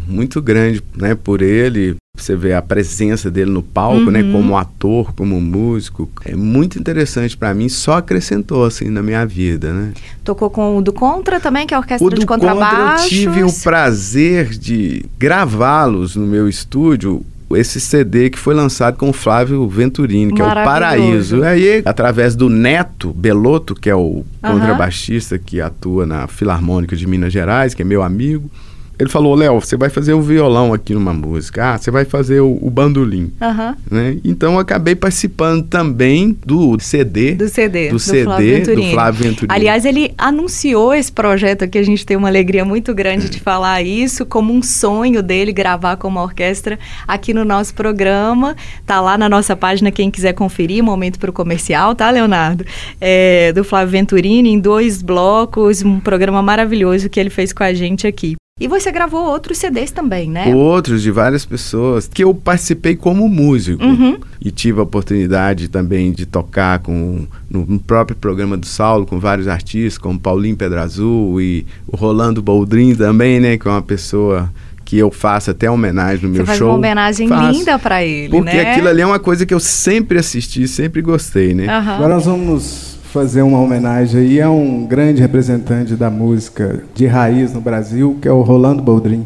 muito 0.07 0.41
grande, 0.41 0.81
né, 0.95 1.13
por 1.13 1.41
ele. 1.41 1.97
Você 2.17 2.37
vê 2.37 2.53
a 2.53 2.61
presença 2.61 3.29
dele 3.29 3.51
no 3.51 3.61
palco, 3.61 4.09
né, 4.11 4.21
Uhum. 4.23 4.31
como 4.31 4.57
ator, 4.57 5.13
como 5.13 5.41
músico. 5.41 6.09
É 6.23 6.37
muito 6.37 6.79
interessante 6.79 7.35
pra 7.35 7.53
mim, 7.53 7.67
só 7.67 7.97
acrescentou 7.97 8.63
assim 8.63 8.89
na 8.89 9.03
minha 9.03 9.25
vida, 9.25 9.73
né? 9.73 9.91
Tocou 10.23 10.49
com 10.49 10.77
o 10.77 10.81
do 10.81 10.93
Contra 10.93 11.37
também, 11.41 11.67
que 11.67 11.73
é 11.73 11.77
a 11.77 11.81
orquestra 11.81 12.07
O 12.07 12.09
do 12.09 12.17
de 12.17 12.25
Contra 12.25 12.51
contrabaixo. 12.53 13.03
eu 13.03 13.09
tive 13.09 13.43
o 13.43 13.51
prazer 13.61 14.51
de 14.51 15.05
gravá-los 15.19 16.15
no 16.15 16.25
meu 16.25 16.47
estúdio. 16.47 17.25
Esse 17.55 17.79
CD 17.79 18.29
que 18.29 18.37
foi 18.37 18.53
lançado 18.53 18.97
com 18.97 19.09
o 19.09 19.13
Flávio 19.13 19.67
Venturini, 19.67 20.33
que 20.33 20.41
é 20.41 20.45
o. 20.45 20.47
Paraíso. 20.47 21.43
Aí, 21.43 21.81
através 21.85 22.35
do 22.35 22.49
Neto 22.49 23.11
Belotto, 23.11 23.73
que 23.73 23.89
é 23.89 23.95
o 23.95 24.23
Aham. 24.43 24.53
contrabaixista 24.59 25.37
que 25.37 25.59
atua 25.59 26.05
na 26.05 26.27
Filarmônica 26.27 26.95
de 26.95 27.07
Minas 27.07 27.33
Gerais, 27.33 27.73
que 27.73 27.81
é 27.81 27.85
meu 27.85 28.03
amigo, 28.03 28.49
ele 28.99 29.09
falou: 29.09 29.33
Léo, 29.33 29.61
você 29.61 29.77
vai 29.77 29.89
fazer 29.89 30.13
o 30.13 30.21
violão 30.21 30.73
aqui 30.73 30.93
numa 30.93 31.13
música. 31.13 31.73
Ah, 31.73 31.77
você 31.77 31.89
vai 31.89 32.03
fazer 32.03 32.41
o, 32.41 32.59
o 32.61 32.69
bandolim. 32.69 33.31
Aham, 33.41 33.77
Né? 33.89 34.17
Então 34.25 34.53
eu 34.53 34.59
acabei 34.59 34.93
participando 34.93 35.65
também 35.65 36.37
do 36.45 36.77
CD. 36.79 37.33
do 37.33 37.47
CD. 37.47 37.89
Do 37.89 37.99
CD 37.99 38.23
Flávio 38.25 38.75
do. 38.75 38.83
Flávio 38.91 39.23
Venturini. 39.23 39.55
Aliás, 39.55 39.85
ele 39.85 40.13
anunciou 40.17 40.93
esse 40.93 41.11
projeto 41.11 41.63
aqui, 41.63 41.77
a 41.77 41.83
gente 41.83 42.05
tem 42.05 42.17
uma 42.17 42.27
alegria 42.27 42.65
muito 42.65 42.93
grande 42.93 43.29
de 43.29 43.39
falar 43.39 43.81
isso, 43.81 44.25
como 44.25 44.53
um 44.53 44.61
sonho 44.61 45.23
dele 45.23 45.53
gravar 45.53 45.95
com 45.95 46.09
uma 46.09 46.21
orquestra 46.21 46.77
aqui 47.07 47.33
no 47.33 47.45
nosso 47.45 47.73
programa. 47.73 48.55
Tá 48.85 48.99
lá 48.99 49.17
na 49.17 49.29
nossa 49.29 49.55
página, 49.55 49.91
quem 49.91 50.11
quiser 50.11 50.33
conferir, 50.33 50.83
momento 50.83 51.19
para 51.19 51.29
o 51.29 51.33
comercial, 51.33 51.95
tá, 51.95 52.09
Leonardo? 52.09 52.65
É, 52.99 53.53
do 53.53 53.63
Flávio 53.63 53.91
Venturini, 53.91 54.49
em 54.49 54.59
dois 54.59 55.01
blocos, 55.01 55.83
um 55.83 56.01
programa 56.01 56.41
maravilhoso 56.41 57.09
que 57.09 57.19
ele 57.19 57.29
fez 57.29 57.53
com 57.53 57.63
a 57.63 57.73
gente 57.73 58.05
aqui. 58.05 58.35
E 58.59 58.67
você 58.67 58.91
gravou 58.91 59.25
outros 59.25 59.57
CDs 59.57 59.89
também, 59.91 60.29
né? 60.29 60.53
outros 60.53 61.01
de 61.01 61.09
várias 61.11 61.45
pessoas 61.45 62.07
que 62.13 62.23
eu 62.23 62.33
participei 62.33 62.95
como 62.95 63.27
músico 63.29 63.83
Uhum. 63.83 64.17
e 64.41 64.51
tive 64.51 64.79
a 64.79 64.83
oportunidade 64.83 65.67
também 65.69 66.11
de 66.11 66.25
tocar 66.25 66.79
com 66.79 67.25
no, 67.49 67.79
próprio 67.79 68.17
programa 68.17 68.57
do 68.57 68.65
Saulo 68.65 69.05
com 69.05 69.19
vários 69.19 69.47
artistas 69.47 69.97
como 69.97 70.19
Paulinho 70.19 70.57
Pedrazul 70.57 71.39
e 71.41 71.65
o 71.87 71.95
Rolando 71.95 72.41
Boldrin 72.41 72.93
também 72.95 73.39
né 73.39 73.57
que 73.57 73.67
é 73.67 73.71
uma 73.71 73.81
pessoa 73.81 74.51
que 74.83 74.97
eu 74.97 75.09
faço 75.11 75.51
até 75.51 75.69
homenagem 75.71 76.25
no 76.27 76.33
Você 76.33 76.37
meu 76.39 76.45
faz 76.45 76.57
show 76.57 76.67
uma 76.69 76.75
homenagem 76.77 77.27
Faço. 77.27 77.51
linda 77.59 77.79
para 77.79 78.03
ele, 78.03 78.29
porque 78.29 78.51
né? 78.55 78.71
aquilo 78.71 78.87
ali 78.89 79.01
é 79.01 79.05
uma 79.05 79.19
coisa 79.19 79.45
que 79.45 79.53
eu 79.53 79.59
sempre 79.59 80.17
assisti 80.19 80.67
sempre 80.67 81.01
gostei 81.01 81.53
né 81.53 81.67
Aham. 81.67 81.95
Agora 81.95 82.15
nós 82.15 82.25
vamos 82.25 82.98
fazer 83.11 83.41
uma 83.41 83.59
homenagem 83.59 84.21
aí 84.21 84.41
a 84.41 84.49
um 84.51 84.85
grande 84.85 85.21
representante 85.21 85.95
da 85.95 86.09
música 86.09 86.83
de 86.93 87.07
raiz 87.07 87.53
no 87.53 87.59
Brasil, 87.59 88.17
que 88.21 88.27
é 88.27 88.31
o 88.31 88.41
Rolando 88.41 88.83
Boldrin. 88.83 89.25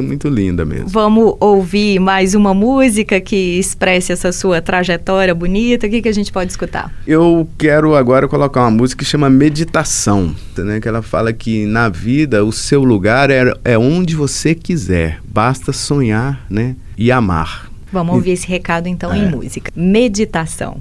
Coisa 0.00 0.02
muito 0.02 0.28
linda 0.28 0.64
mesmo 0.64 0.88
Vamos 0.88 1.34
ouvir 1.38 2.00
mais 2.00 2.34
uma 2.34 2.54
música 2.54 3.20
que 3.20 3.58
expresse 3.58 4.12
essa 4.12 4.32
sua 4.32 4.60
trajetória 4.60 5.34
bonita. 5.34 5.86
O 5.86 5.90
que, 5.90 6.02
que 6.02 6.08
a 6.08 6.12
gente 6.12 6.32
pode 6.32 6.50
escutar? 6.50 6.92
Eu 7.06 7.48
quero 7.58 7.94
agora 7.94 8.26
colocar 8.26 8.62
uma 8.62 8.70
música 8.70 9.04
que 9.04 9.08
chama 9.10 9.28
Meditação, 9.30 10.34
né? 10.56 10.80
que 10.80 10.88
ela 10.88 11.02
fala 11.02 11.32
que 11.32 11.66
na 11.66 11.88
vida 11.88 12.44
o 12.44 12.52
seu 12.52 12.82
lugar 12.82 13.30
é, 13.30 13.52
é 13.64 13.78
onde 13.78 14.16
você 14.16 14.54
quiser, 14.54 15.20
basta 15.24 15.72
sonhar 15.72 16.44
né? 16.48 16.74
e 16.96 17.12
amar. 17.12 17.70
Vamos 17.92 18.14
ouvir 18.14 18.32
esse 18.32 18.46
recado 18.46 18.88
então 18.88 19.14
em 19.14 19.24
É. 19.24 19.28
música. 19.28 19.72
Meditação. 19.74 20.80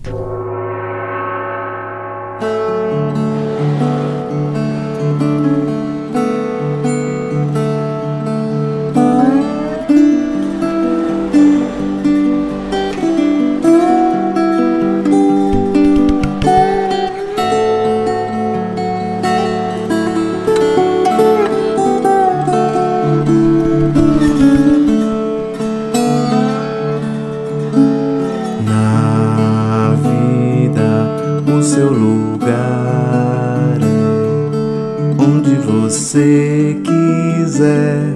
Você 36.19 36.75
quiser, 36.83 38.13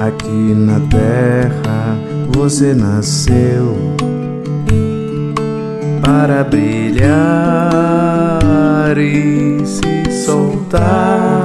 Aqui 0.00 0.54
na 0.54 0.80
terra 0.88 1.98
você 2.30 2.74
nasceu 2.74 3.76
para 6.00 6.42
brilhar 6.44 7.06
e 8.96 9.60
se 9.66 10.24
soltar 10.24 11.42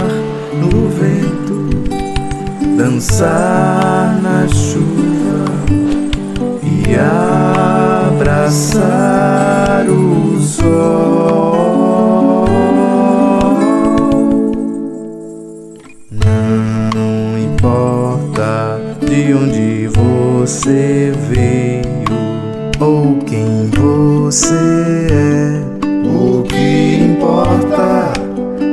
no 0.61 0.87
vento, 0.89 1.60
dançar 2.81 4.19
na 4.23 4.47
chuva 4.47 5.45
e 6.63 6.95
abraçar 8.09 9.85
o 9.87 10.39
sol. 10.39 10.87
Não 16.95 17.37
importa 17.37 18.79
de 19.07 19.35
onde 19.35 19.87
você 19.89 21.13
veio 21.29 21.83
ou 22.79 23.17
quem 23.27 23.69
você 23.69 24.55
é, 25.11 25.61
o 26.03 26.41
que 26.41 26.95
importa 26.95 28.11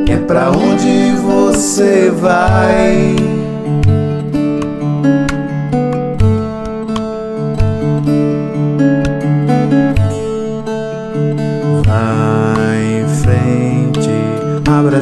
é 0.08 0.16
pra 0.16 0.50
onde 0.50 1.12
você. 1.16 2.10
Vai 2.18 3.27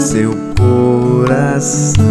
seu 0.00 0.32
coração. 0.58 2.04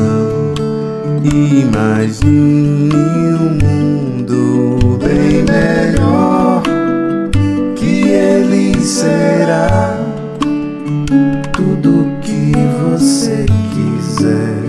Imagine 1.24 2.94
um 2.94 3.58
mundo 3.64 4.98
bem 4.98 5.44
melhor 5.44 6.64
que 7.76 8.10
ele 8.10 8.80
será. 8.80 10.00
Tudo 11.54 12.08
que 12.22 12.54
você 12.82 13.46
quiser. 13.74 14.64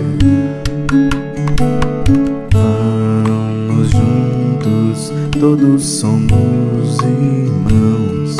Vamos 2.53 3.89
juntos, 3.89 5.13
todos 5.39 5.83
somos 5.83 6.97
irmãos. 6.99 8.37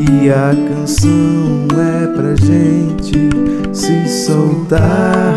E 0.00 0.30
a 0.30 0.54
canção 0.68 1.66
é 1.78 2.06
pra 2.16 2.34
gente 2.36 3.45
se 3.76 4.08
soltar 4.08 5.36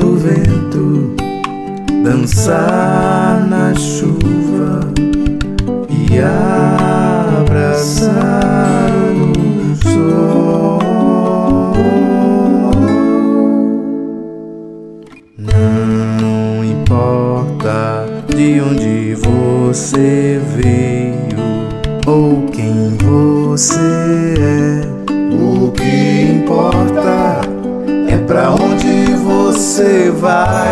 no 0.00 0.14
vento, 0.16 1.12
dançar 2.04 3.44
na 3.48 3.74
chuva 3.74 4.80
e 5.90 6.20
abraçar 7.40 8.12
o 9.12 9.74
sol. 9.74 10.78
Não 15.36 16.64
importa 16.64 18.06
de 18.28 18.60
onde 18.60 19.16
você 19.16 20.40
veio 20.54 20.97
você 30.28 30.67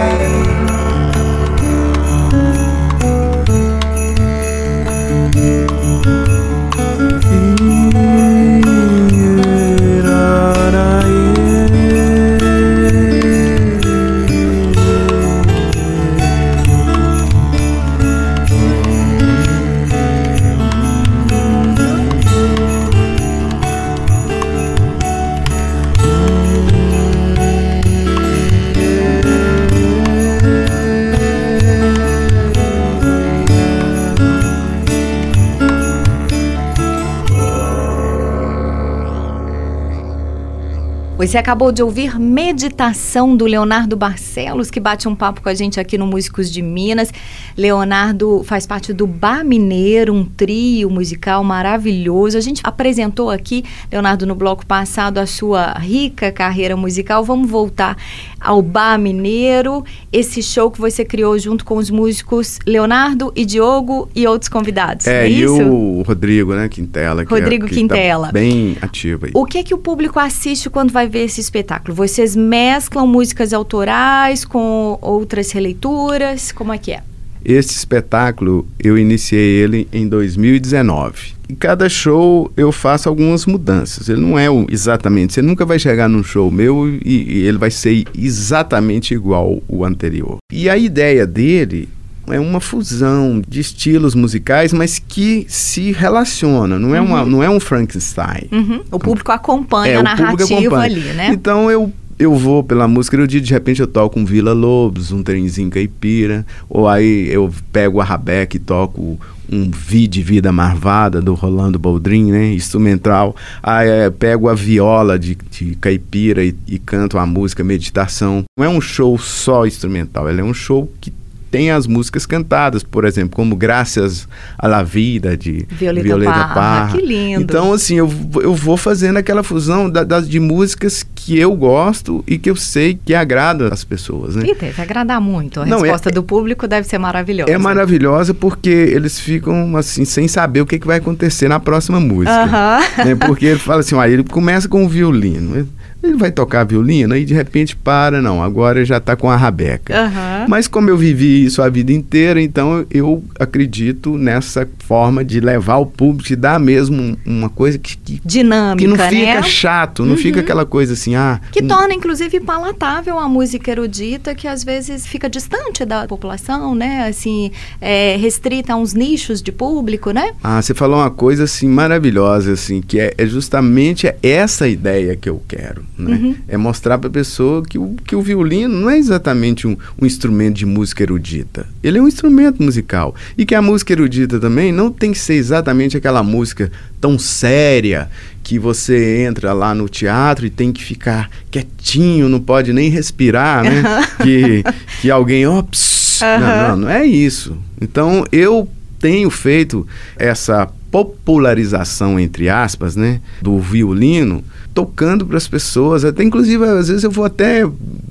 Você 41.27 41.39
acabou 41.39 41.73
de 41.73 41.83
ouvir 41.83 42.21
Meditação 42.21 43.37
do 43.37 43.47
Leonardo 43.47 43.97
Barcelos, 43.97 44.71
que 44.71 44.79
bate 44.79 45.09
um 45.09 45.15
papo 45.17 45.41
com 45.41 45.49
a 45.49 45.55
gente 45.55 45.81
aqui 45.81 45.99
no 45.99 46.07
Músicos 46.07 46.49
de 46.49 46.63
Minas. 46.63 47.13
Leonardo 47.57 48.45
faz 48.45 48.65
parte 48.65 48.93
do 48.93 49.09
Bar 49.09 49.45
Mineiro, 49.45 50.15
um 50.15 50.25
trio 50.25 50.89
musical 50.89 51.43
maravilhoso. 51.43 52.39
A 52.39 52.41
gente 52.41 52.61
apresentou 52.63 53.29
aqui, 53.29 53.65
Leonardo, 53.91 54.25
no 54.25 54.37
bloco 54.37 54.65
passado, 54.65 55.19
a 55.19 55.27
sua 55.27 55.73
rica 55.73 56.31
carreira 56.31 56.77
musical. 56.77 57.25
Vamos 57.25 57.51
voltar 57.51 57.97
ao 58.47 58.63
Bar 58.63 58.97
Mineiro, 58.97 59.85
esse 60.13 60.41
show 60.41 60.71
que 60.71 60.81
você 60.81 61.05
criou 61.05 61.37
junto 61.37 61.65
com 61.65 61.77
os 61.77 61.91
músicos 61.91 62.61
Leonardo 62.65 63.33
e 63.35 63.45
Diogo 63.45 64.09
e 64.15 64.25
outros 64.27 64.49
convidados. 64.49 65.07
É, 65.07 65.27
é 65.27 65.31
e 65.31 65.47
o 65.47 66.03
Rodrigo, 66.03 66.55
né, 66.55 66.69
Quintela. 66.69 67.27
Que 67.27 67.35
Rodrigo 67.35 67.67
é, 67.67 67.69
que 67.69 67.75
Quintela. 67.75 68.29
Tá 68.29 68.33
bem 68.33 68.77
ativo 68.81 69.27
aí. 69.27 69.33
O 69.35 69.45
que 69.45 69.59
é 69.59 69.63
que 69.65 69.75
o 69.75 69.79
público 69.79 70.21
assiste 70.21 70.71
quando 70.71 70.93
vai 70.93 71.09
ver 71.09 71.25
esse 71.25 71.41
espetáculo? 71.41 71.93
Vocês 71.93 72.37
mesclam 72.37 73.07
músicas 73.07 73.53
autorais 73.53 74.45
com 74.45 74.97
outras 75.03 75.51
releituras? 75.51 76.53
Como 76.53 76.73
é 76.73 76.79
que 76.79 76.93
é? 76.93 77.03
Esse 77.49 77.77
espetáculo 77.77 78.67
eu 78.83 78.99
iniciei 78.99 79.61
ele 79.63 79.87
em 79.93 80.09
2019. 80.09 81.37
E 81.49 81.55
cada 81.55 81.89
show 81.89 82.51
eu 82.57 82.73
faço 82.73 83.09
algumas 83.09 83.47
mudanças. 83.47 84.09
Ele 84.09 84.21
não 84.21 84.37
é 84.37 84.51
o- 84.51 84.67
exatamente. 84.69 85.33
Você 85.35 85.41
nunca 85.43 85.65
vai 85.65 85.79
chegar 85.79 86.09
num 86.09 86.25
show 86.25 86.51
meu 86.51 86.89
e, 86.89 86.99
e 87.39 87.47
ele 87.47 87.57
vai 87.57 87.71
ser 87.71 88.05
exatamente 88.19 89.15
igual 89.15 89.63
o 89.69 89.85
anterior. 89.85 90.39
E 90.53 90.69
a 90.69 90.77
ideia 90.77 91.25
dele 91.25 91.89
é 92.29 92.41
uma 92.41 92.59
fusão 92.61 93.41
de 93.49 93.61
estilos 93.61 94.17
musicais, 94.17 94.73
mas 94.73 94.99
que 94.99 95.47
se 95.49 95.93
relaciona. 95.93 96.77
Não 96.81 96.93
é, 96.97 97.01
uma, 97.01 97.25
não 97.25 97.45
é 97.45 97.49
um 97.49 97.61
Frankenstein. 97.61 98.49
Uhum. 98.51 98.83
O 98.91 98.99
público 98.99 99.31
acompanha 99.31 99.93
É, 99.93 99.97
a 99.99 100.03
narrativa 100.03 100.59
acompanha. 100.59 100.83
ali, 100.85 101.01
né? 101.13 101.29
Então 101.33 101.71
eu 101.71 101.93
eu 102.19 102.35
vou 102.35 102.65
pela 102.65 102.89
música 102.89 103.17
erudita, 103.17 103.45
de 103.45 103.53
repente 103.53 103.81
eu 103.81 103.87
toco 103.87 104.19
um 104.19 104.25
Vila 104.25 104.53
Lobos, 104.53 105.13
um 105.13 105.23
trenzinho 105.23 105.71
caipira, 105.71 106.47
ou 106.69 106.89
aí 106.89 107.29
eu 107.29 107.53
pego 107.73 108.01
a 108.01 108.05
rabeca 108.05 108.57
e 108.57 108.61
toco 108.61 109.19
um 109.51 109.71
Vi 109.71 110.09
de 110.09 110.23
Vida 110.23 110.51
Marvada 110.51 111.21
do 111.21 111.35
Rolando 111.35 111.79
Boldrin, 111.79 112.33
né, 112.33 112.53
instrumental. 112.53 113.37
Aí 113.63 113.89
eh, 113.89 114.11
pego 114.11 114.49
a 114.49 114.55
viola 114.55 115.19
de, 115.19 115.37
de 115.51 115.77
caipira 115.77 116.45
e, 116.45 116.55
e 116.67 116.79
canto 116.79 117.19
a 117.19 117.27
música 117.27 117.63
Meditação. 117.63 118.45
Não 118.59 118.65
é 118.65 118.69
um 118.69 118.81
show 118.81 119.17
só 119.19 119.67
instrumental, 119.67 120.29
ele 120.29 120.41
é 120.41 120.45
um 120.45 120.55
show 120.55 120.91
que 121.01 121.13
tem 121.57 121.71
as 121.71 121.87
músicas 121.87 122.27
cantadas, 122.27 122.83
por 122.83 123.05
exemplo, 123.05 123.35
como 123.37 123.57
Graças 123.57 124.29
à 124.59 124.67
la 124.69 124.83
Vida 124.83 125.37
de 125.37 125.67
Violeta 125.71 126.33
Parra, 126.55 126.93
que 126.97 127.05
lindo. 127.05 127.43
Então, 127.43 127.73
assim, 127.73 127.97
eu, 127.97 128.11
eu 128.37 128.55
vou 128.55 128.77
fazendo 128.77 129.17
aquela 129.17 129.43
fusão 129.43 129.89
da- 129.91 130.05
das 130.05 130.29
de 130.29 130.39
músicas 130.41 131.05
que 131.15 131.39
eu 131.39 131.55
gosto 131.55 132.23
e 132.27 132.39
que 132.39 132.51
eu 132.51 132.57
sei 132.57 132.99
que 133.05 133.15
agrada 133.15 133.73
as 133.73 133.85
pessoas, 133.85 134.37
né? 134.37 134.45
E 134.47 134.55
deve 134.55 134.81
agradar 134.83 135.21
muito. 135.21 135.61
A 135.61 135.67
Não, 135.67 135.79
é- 135.79 135.83
resposta 135.83 136.11
do 136.11 136.23
público 136.23 136.67
deve 136.69 136.87
ser 136.87 136.99
maravilhosa. 136.99 137.51
É 137.51 137.59
maravilhosa 137.59 138.33
porque 138.35 138.69
eles 138.71 139.19
ficam 139.19 139.77
assim 139.77 140.05
sem 140.05 140.29
saber 140.29 140.61
o 140.61 140.67
que, 140.67 140.79
que 140.79 140.87
vai 140.87 140.99
acontecer 140.99 141.49
na 141.49 141.59
próxima 141.61 141.99
música. 142.01 142.43
Aham. 142.43 142.81
né? 143.05 143.15
Porque 143.27 143.47
ele 143.47 143.59
fala 143.59 143.81
assim, 143.81 143.95
ó, 143.95 144.05
ele 144.05 144.23
começa 144.25 144.69
com 144.69 144.85
o 144.85 144.89
violino. 144.89 145.67
Ele- 146.03 146.17
vai 146.17 146.31
tocar 146.31 146.65
violino 146.65 147.15
aí 147.15 147.25
de 147.25 147.35
repente 147.35 147.77
para, 147.77 148.23
não, 148.23 148.43
agora 148.43 148.85
já 148.85 148.97
está 148.99 149.15
com 149.17 149.31
a 149.31 149.37
rabeca. 149.37 149.95
Aham. 150.05 150.47
Mas 150.49 150.67
como 150.69 150.89
eu 150.89 150.97
vivi 150.97 151.45
isso 151.45 151.61
a 151.63 151.69
vida 151.69 151.93
inteira, 151.93 152.41
então 152.41 152.87
eu 152.91 153.23
acredito 153.39 154.17
nessa 154.17 154.69
forma 154.81 155.25
de 155.25 155.41
levar 155.41 155.77
o 155.79 155.87
público, 155.87 156.29
de 156.29 156.37
dar 156.37 156.59
mesmo 156.61 157.03
um- 157.03 157.17
uma 157.27 157.49
coisa 157.49 157.79
que, 157.79 157.97
que, 157.97 158.21
Dinâmica, 158.25 158.79
que 158.79 158.87
não 158.87 158.97
fica 159.09 159.35
né? 159.35 159.43
chato, 159.43 160.05
não 160.05 160.17
fica 160.17 160.41
aquela 160.41 160.65
coisa 160.65 160.93
assim, 160.93 161.15
ah... 161.15 161.41
Que 161.51 161.63
hum, 161.63 161.69
torna, 161.69 161.95
inclusive, 161.95 162.41
palatável 162.41 163.19
a 163.19 163.29
música 163.29 163.71
erudita, 163.71 164.35
que 164.35 164.47
às 164.47 164.63
vezes 164.65 165.07
fica 165.07 165.29
distante 165.29 165.85
da 165.85 166.07
população, 166.07 166.75
né? 166.75 167.07
Assim, 167.09 167.51
é, 167.81 168.17
restrita 168.17 168.73
a 168.73 168.77
uns 168.77 168.95
nichos 168.95 169.43
de 169.43 169.51
público, 169.53 170.11
né? 170.13 170.33
Ah, 170.43 170.61
você 170.63 170.75
falou 170.75 170.99
uma 170.99 171.11
coisa 171.11 171.45
assim 171.45 171.69
maravilhosa, 171.69 172.53
assim, 172.53 172.81
que 172.81 172.99
é, 173.01 173.13
é 173.19 173.27
justamente 173.27 174.13
essa 174.23 174.69
ideia 174.69 175.17
que 175.17 175.29
eu 175.29 175.43
quero. 175.49 175.83
Né? 175.99 176.17
Uhum. 176.17 176.37
É 176.47 176.57
mostrar 176.57 176.99
para 176.99 177.09
a 177.09 177.13
pessoa 177.13 177.63
que 177.63 177.79
o, 177.79 177.97
que 178.05 178.15
o 178.15 178.21
violino 178.21 178.81
não 178.81 178.91
é 178.91 178.99
exatamente 178.99 179.67
um, 179.67 179.77
um, 180.01 180.05
instrumento 180.05 180.57
de 180.57 180.67
música 180.67 181.03
erudita. 181.03 181.67
Ele 181.83 181.99
é 181.99 182.03
um 182.03 182.09
instrumento 182.09 182.63
musical. 182.63 183.15
E 183.37 183.47
que 183.47 183.55
a 183.55 183.63
música 183.63 183.93
erudita 183.93 184.39
também 184.39 184.73
não 184.73 184.91
tem 184.91 185.13
que 185.13 185.19
ser 185.19 185.35
exatamente 185.35 185.97
aquela 185.97 186.23
música 186.23 186.71
tão 187.01 187.19
séria 187.19 188.11
que 188.43 188.59
você 188.59 189.25
entra 189.27 189.53
lá 189.53 189.75
no 189.75 189.89
teatro 189.89 190.47
e 190.47 190.51
tem 190.51 190.71
que 190.71 190.85
ficar 190.85 191.31
quietinho, 191.51 192.29
não 192.29 192.41
pode 192.41 192.73
nem 192.73 192.91
respirar, 192.91 193.65
né? 193.65 193.83
que, 194.23 194.63
que 195.01 195.11
alguém, 195.11 195.47
ops, 195.47 196.21
uhum. 196.21 196.41
não, 196.41 196.69
não, 196.69 196.77
não 196.77 196.91
é 196.91 197.05
isso. 197.05 197.57
Então 197.81 198.25
eu 198.31 198.69
tenho 198.99 199.31
feito 199.31 199.87
essa 200.17 200.69
popularização, 200.91 202.19
entre 202.19 202.49
aspas, 202.49 202.97
né, 202.97 203.21
do 203.43 203.59
violino, 203.59 204.43
tocando 204.77 205.25
para 205.25 205.39
as 205.39 205.49
pessoas. 205.49 206.05
Até 206.05 206.23
inclusive, 206.23 206.63
às 206.63 206.89
vezes 206.89 207.03
eu 207.03 207.11
vou 207.11 207.25
até. 207.25 207.63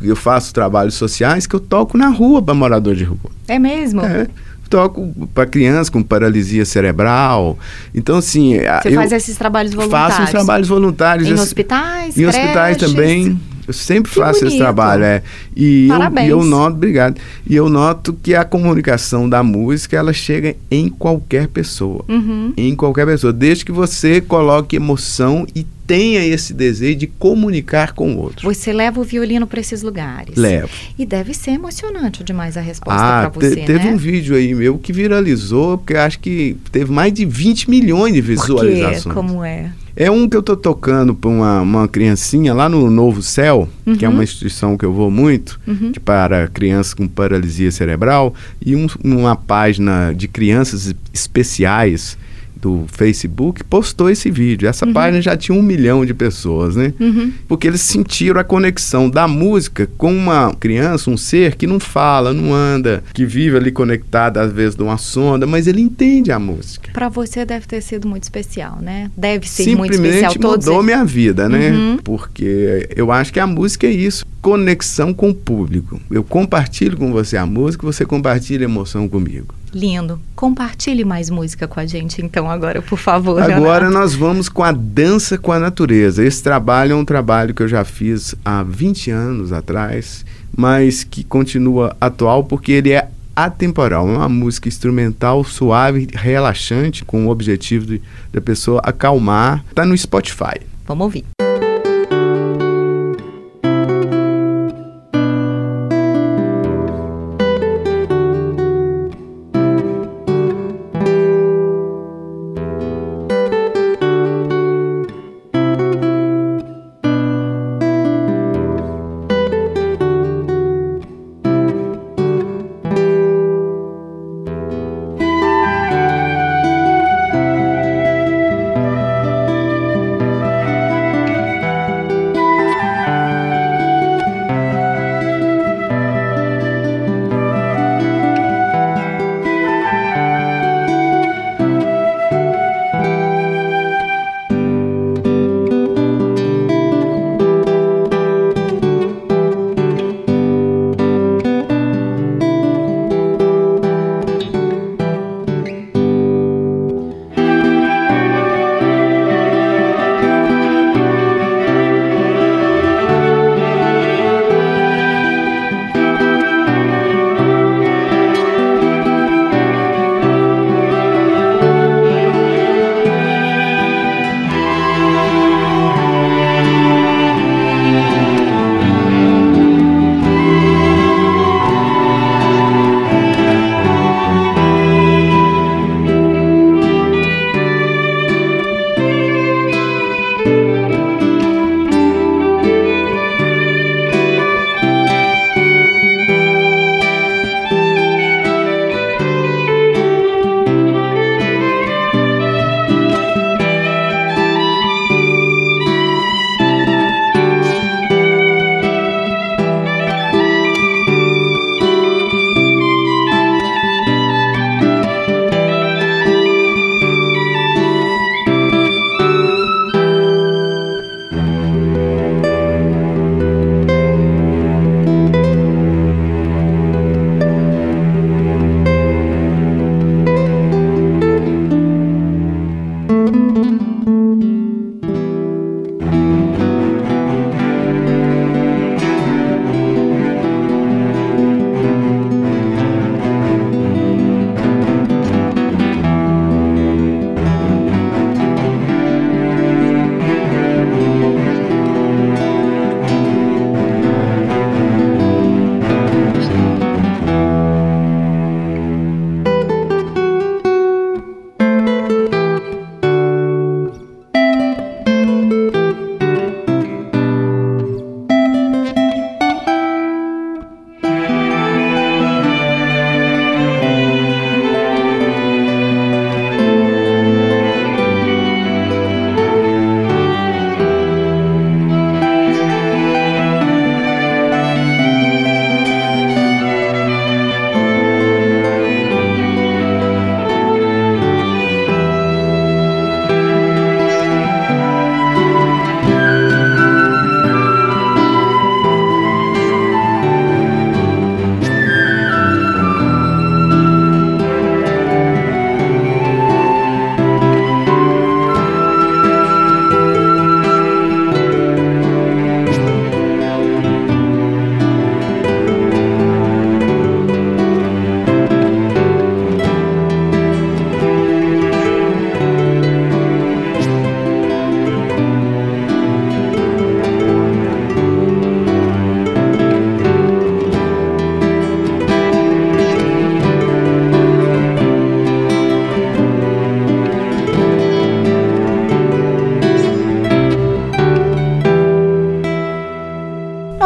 Eu 0.02 0.16
faço 0.16 0.52
trabalhos 0.52 0.96
sociais 0.96 1.46
que 1.46 1.56
eu 1.56 1.60
toco 1.60 1.96
na 1.96 2.10
rua 2.10 2.42
para 2.42 2.56
morador 2.56 2.96
de 2.96 3.04
rua. 3.04 3.20
É 3.48 3.60
mesmo? 3.60 4.02
É 4.02 4.28
toco 4.68 5.14
para 5.32 5.46
crianças 5.46 5.90
com 5.90 6.02
paralisia 6.02 6.66
cerebral. 6.66 7.56
Então, 7.94 8.18
assim. 8.18 8.58
Você 8.82 8.96
faz 8.96 9.12
esses 9.12 9.38
trabalhos 9.38 9.76
voluntários? 9.76 10.16
Faço 10.18 10.24
os 10.24 10.32
trabalhos 10.32 10.68
voluntários. 10.68 11.30
Em 11.30 11.34
hospitais? 11.34 12.18
Em 12.18 12.24
creches. 12.24 12.42
hospitais 12.42 12.78
também. 12.78 13.40
Eu 13.68 13.74
sempre 13.74 14.12
que 14.12 14.18
faço 14.18 14.40
bonito. 14.40 14.48
esse 14.48 14.58
trabalho, 14.58 15.04
é. 15.04 15.24
E 15.56 15.88
Parabéns. 15.88 16.30
Eu, 16.30 16.38
e 16.38 16.42
eu 16.42 16.46
noto, 16.46 16.76
obrigado. 16.76 17.22
E 17.48 17.56
eu 17.56 17.70
noto 17.70 18.14
que 18.22 18.36
a 18.36 18.44
comunicação 18.44 19.28
da 19.28 19.42
música, 19.42 19.98
ela 19.98 20.14
chega 20.14 20.56
em 20.70 20.90
qualquer 20.90 21.48
pessoa. 21.48 22.04
Uhum. 22.08 22.54
Em 22.56 22.76
qualquer 22.76 23.06
pessoa. 23.06 23.34
Desde 23.34 23.66
que 23.66 23.72
você 23.72 24.22
coloque 24.22 24.76
emoção 24.76 25.48
e 25.56 25.66
tenha 25.86 26.26
esse 26.26 26.54
desejo 26.54 26.98
de 26.98 27.08
comunicar 27.08 27.94
com 27.94 28.16
o 28.16 28.18
outro. 28.18 28.52
Você 28.52 28.74
leva 28.74 29.00
o 29.00 29.04
violino 29.04 29.46
para 29.46 29.60
esses 29.60 29.82
lugares. 29.82 30.36
Levo. 30.36 30.70
E 30.98 31.06
deve 31.06 31.34
ser 31.34 31.52
emocionante 31.52 32.24
demais 32.24 32.58
a 32.58 32.62
resposta 32.62 33.02
ah, 33.02 33.30
para 33.30 33.42
você, 33.42 33.56
te, 33.56 33.66
teve 33.66 33.86
né? 33.86 33.92
um 33.92 33.98
vídeo 33.98 34.36
aí 34.36 34.54
meu 34.54 34.78
que 34.78 34.92
viralizou, 34.92 35.78
porque 35.78 35.96
acho 35.96 36.20
que 36.20 36.58
teve 36.72 36.92
mais 36.92 37.14
de 37.14 37.26
20 37.26 37.70
milhões 37.70 38.14
de 38.14 38.22
visualizações. 38.22 39.04
Por 39.04 39.10
quê? 39.10 39.16
Como 39.16 39.44
é? 39.44 39.72
É 39.96 40.12
um 40.12 40.28
que 40.28 40.36
eu 40.36 40.44
tô 40.44 40.58
tocando 40.58 41.16
para 41.16 41.30
uma, 41.30 41.62
uma 41.62 41.88
criancinha 41.88 42.54
lá 42.54 42.68
no 42.68 42.90
Novo 42.90 43.22
Céu, 43.22 43.70
uhum. 43.86 43.96
que 43.96 44.04
é 44.04 44.10
uma 44.10 44.24
instituição 44.24 44.78
que 44.78 44.84
eu 44.84 44.92
vou 44.92 45.10
muito, 45.10 45.60
uhum. 45.66 45.94
para 46.04 46.48
crianças 46.50 46.94
com 46.94 47.08
paralisia 47.08 47.72
cerebral, 47.72 48.34
e 48.64 48.76
um, 48.76 48.88
uma 49.04 49.38
página 49.38 50.14
de 50.14 50.28
crianças 50.28 50.94
especiais 51.14 52.18
do 52.66 52.86
Facebook 52.88 53.64
postou 53.64 54.10
esse 54.10 54.32
vídeo. 54.32 54.68
Essa 54.68 54.88
Uhum. 54.88 54.94
página 54.94 55.22
já 55.22 55.38
tinha 55.38 55.56
um 55.56 55.62
milhão 55.62 56.04
de 56.04 56.16
pessoas, 56.16 56.76
né? 56.76 56.94
Uhum. 57.00 57.32
Porque 57.48 57.68
eles 57.68 57.82
sentiram 57.82 58.42
a 58.42 58.44
conexão 58.44 59.08
da 59.08 59.28
música 59.28 59.88
com 60.00 60.12
uma 60.12 60.52
criança, 60.56 61.12
um 61.12 61.18
ser 61.18 61.56
que 61.56 61.68
não 61.68 61.80
fala, 61.80 62.34
não 62.34 62.52
anda, 62.56 63.04
que 63.14 63.24
vive 63.24 63.56
ali 63.56 63.72
conectado 63.72 64.40
às 64.40 64.52
vezes 64.52 64.76
de 64.76 64.82
uma 64.82 64.98
sonda, 64.98 65.46
mas 65.46 65.68
ele 65.68 65.80
entende 65.80 66.32
a 66.32 66.40
música. 66.40 66.90
Para 66.92 67.08
você 67.08 67.46
deve 67.46 67.68
ter 67.68 67.82
sido 67.82 68.08
muito 68.08 68.24
especial, 68.24 68.80
né? 68.82 69.12
Deve 69.16 69.48
ser 69.48 69.76
muito 69.76 69.94
especial. 69.94 70.32
Simplesmente 70.32 70.68
mudou 70.68 70.82
minha 70.82 71.06
vida, 71.06 71.48
né? 71.48 71.70
Uhum. 71.72 71.98
Porque 72.04 72.90
eu 72.96 73.12
acho 73.12 73.32
que 73.32 73.40
a 73.40 73.46
música 73.46 73.86
é 73.86 73.92
isso, 73.92 74.26
conexão 74.42 75.14
com 75.14 75.30
o 75.30 75.36
público. 75.36 76.02
Eu 76.10 76.24
compartilho 76.24 76.98
com 76.98 77.12
você 77.12 77.38
a 77.38 77.46
música, 77.46 77.86
você 77.86 78.06
compartilha 78.06 78.66
a 78.66 78.70
emoção 78.70 79.08
comigo. 79.08 79.54
Lindo. 79.76 80.22
Compartilhe 80.38 81.04
mais 81.04 81.30
música 81.30 81.68
com 81.68 81.82
a 81.82 81.86
gente, 81.86 82.22
então, 82.22 82.50
agora, 82.50 82.82
por 82.82 82.98
favor. 82.98 83.42
Agora 83.42 83.90
nós 83.90 84.16
vamos 84.16 84.48
com 84.48 84.64
a 84.64 84.72
dança 84.72 85.38
com 85.38 85.52
a 85.52 85.60
natureza. 85.60 86.24
Esse 86.24 86.42
trabalho 86.42 86.94
é 86.94 86.96
um 86.96 87.04
trabalho 87.04 87.54
que 87.54 87.62
eu 87.62 87.68
já 87.68 87.84
fiz 87.84 88.34
há 88.46 88.64
20 88.64 89.12
anos 89.12 89.52
atrás, 89.52 90.26
mas 90.56 91.04
que 91.04 91.26
continua 91.26 91.94
atual 92.00 92.46
porque 92.46 92.72
ele 92.72 92.94
é 92.94 93.10
atemporal. 93.36 94.08
É 94.08 94.14
uma 94.14 94.30
música 94.30 94.70
instrumental 94.70 95.44
suave, 95.44 96.08
relaxante, 96.14 97.04
com 97.04 97.28
o 97.28 97.30
objetivo 97.30 97.86
de, 97.86 98.02
da 98.32 98.40
pessoa 98.40 98.80
acalmar. 98.82 99.62
Está 99.70 99.86
no 99.86 99.98
Spotify. 99.98 100.62
Vamos 100.88 101.04
ouvir. 101.04 101.26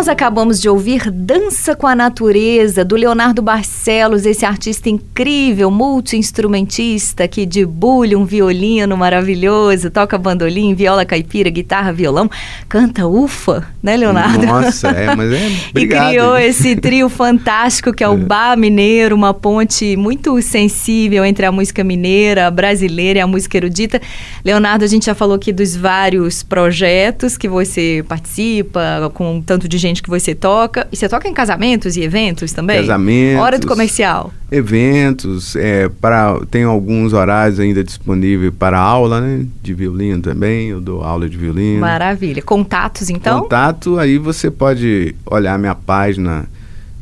Acabamos 0.09 0.59
de 0.59 0.67
ouvir 0.67 1.11
Dança 1.11 1.75
com 1.75 1.85
a 1.85 1.95
Natureza, 1.95 2.83
do 2.83 2.95
Leonardo 2.95 3.41
Barcelos, 3.41 4.25
esse 4.25 4.43
artista 4.43 4.89
incrível, 4.89 5.69
multi-instrumentista 5.69 7.27
que 7.27 7.45
debulha 7.45 8.17
um 8.17 8.25
violino 8.25 8.97
maravilhoso, 8.97 9.91
toca 9.91 10.17
bandolim, 10.17 10.73
viola 10.73 11.05
caipira, 11.05 11.49
guitarra, 11.49 11.93
violão, 11.93 12.29
canta 12.67 13.07
ufa, 13.07 13.67
né, 13.83 13.95
Leonardo? 13.95 14.45
Nossa, 14.45 14.87
é, 14.89 15.15
mas 15.15 15.31
é. 15.31 15.47
Obrigado. 15.69 16.07
E 16.07 16.09
criou 16.09 16.37
esse 16.37 16.75
trio 16.75 17.07
fantástico 17.09 17.93
que 17.93 18.03
é 18.03 18.09
o 18.09 18.15
é. 18.15 18.17
Bar 18.17 18.57
Mineiro, 18.57 19.15
uma 19.15 19.33
ponte 19.33 19.95
muito 19.95 20.41
sensível 20.41 21.23
entre 21.23 21.45
a 21.45 21.51
música 21.51 21.83
mineira, 21.83 22.47
a 22.47 22.51
brasileira 22.51 23.19
e 23.19 23.21
a 23.21 23.27
música 23.27 23.57
erudita. 23.57 24.01
Leonardo, 24.43 24.83
a 24.83 24.87
gente 24.87 25.05
já 25.05 25.13
falou 25.13 25.35
aqui 25.35 25.53
dos 25.53 25.75
vários 25.75 26.41
projetos 26.41 27.37
que 27.37 27.47
você 27.47 28.03
participa, 28.07 29.11
com 29.13 29.41
tanto 29.41 29.67
de 29.67 29.77
gente 29.77 29.98
que 30.01 30.09
você 30.09 30.33
toca. 30.35 30.87
E 30.91 30.95
você 30.95 31.07
toca 31.07 31.27
em 31.27 31.33
casamentos 31.33 31.95
e 31.95 32.01
eventos 32.01 32.51
também? 32.51 32.81
Casamentos. 32.81 33.41
Hora 33.41 33.59
do 33.59 33.67
comercial. 33.67 34.33
Eventos, 34.51 35.55
é, 35.55 35.89
para, 35.89 36.39
tem 36.49 36.63
alguns 36.63 37.13
horários 37.13 37.59
ainda 37.59 37.83
disponíveis 37.83 38.53
para 38.57 38.79
aula, 38.79 39.21
né? 39.21 39.45
De 39.61 39.73
violino 39.73 40.21
também, 40.21 40.69
eu 40.69 40.81
dou 40.81 41.03
aula 41.03 41.29
de 41.29 41.37
violino. 41.37 41.81
Maravilha. 41.81 42.41
Contatos, 42.41 43.09
então? 43.09 43.41
Contato, 43.41 43.99
aí 43.99 44.17
você 44.17 44.49
pode 44.49 45.15
olhar 45.25 45.57
minha 45.59 45.75
página 45.75 46.47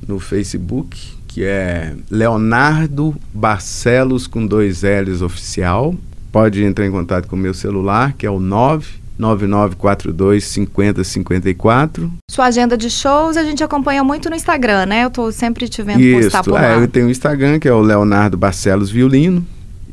no 0.08 0.20
Facebook, 0.20 0.98
que 1.28 1.44
é 1.44 1.94
Leonardo 2.10 3.16
Barcelos 3.34 4.28
com 4.28 4.46
dois 4.46 4.84
L's 4.84 5.22
oficial. 5.22 5.96
Pode 6.32 6.64
entrar 6.64 6.86
em 6.86 6.92
contato 6.92 7.28
com 7.28 7.36
o 7.36 7.40
meu 7.40 7.54
celular, 7.54 8.14
que 8.14 8.26
é 8.26 8.30
o 8.30 8.40
9 8.40 9.07
9942 9.18 10.44
5054. 10.44 12.12
Sua 12.30 12.46
agenda 12.46 12.78
de 12.78 12.90
shows 12.90 13.38
a 13.38 13.44
gente 13.44 13.64
acompanha 13.64 14.04
muito 14.04 14.30
no 14.30 14.36
Instagram, 14.36 14.86
né? 14.86 15.06
Eu 15.06 15.10
tô 15.10 15.32
sempre 15.32 15.68
te 15.68 15.82
vendo 15.82 16.00
Isso, 16.00 16.24
postar 16.24 16.44
por 16.44 16.58
é, 16.60 16.76
lá. 16.76 16.82
eu 16.82 16.88
tenho 16.88 17.08
o 17.08 17.12
Instagram, 17.12 17.60
que 17.60 17.68
é 17.68 17.74
o 17.74 17.82
Leonardo 17.82 18.38
Barcelos 18.38 18.90
Violino. 18.90 19.46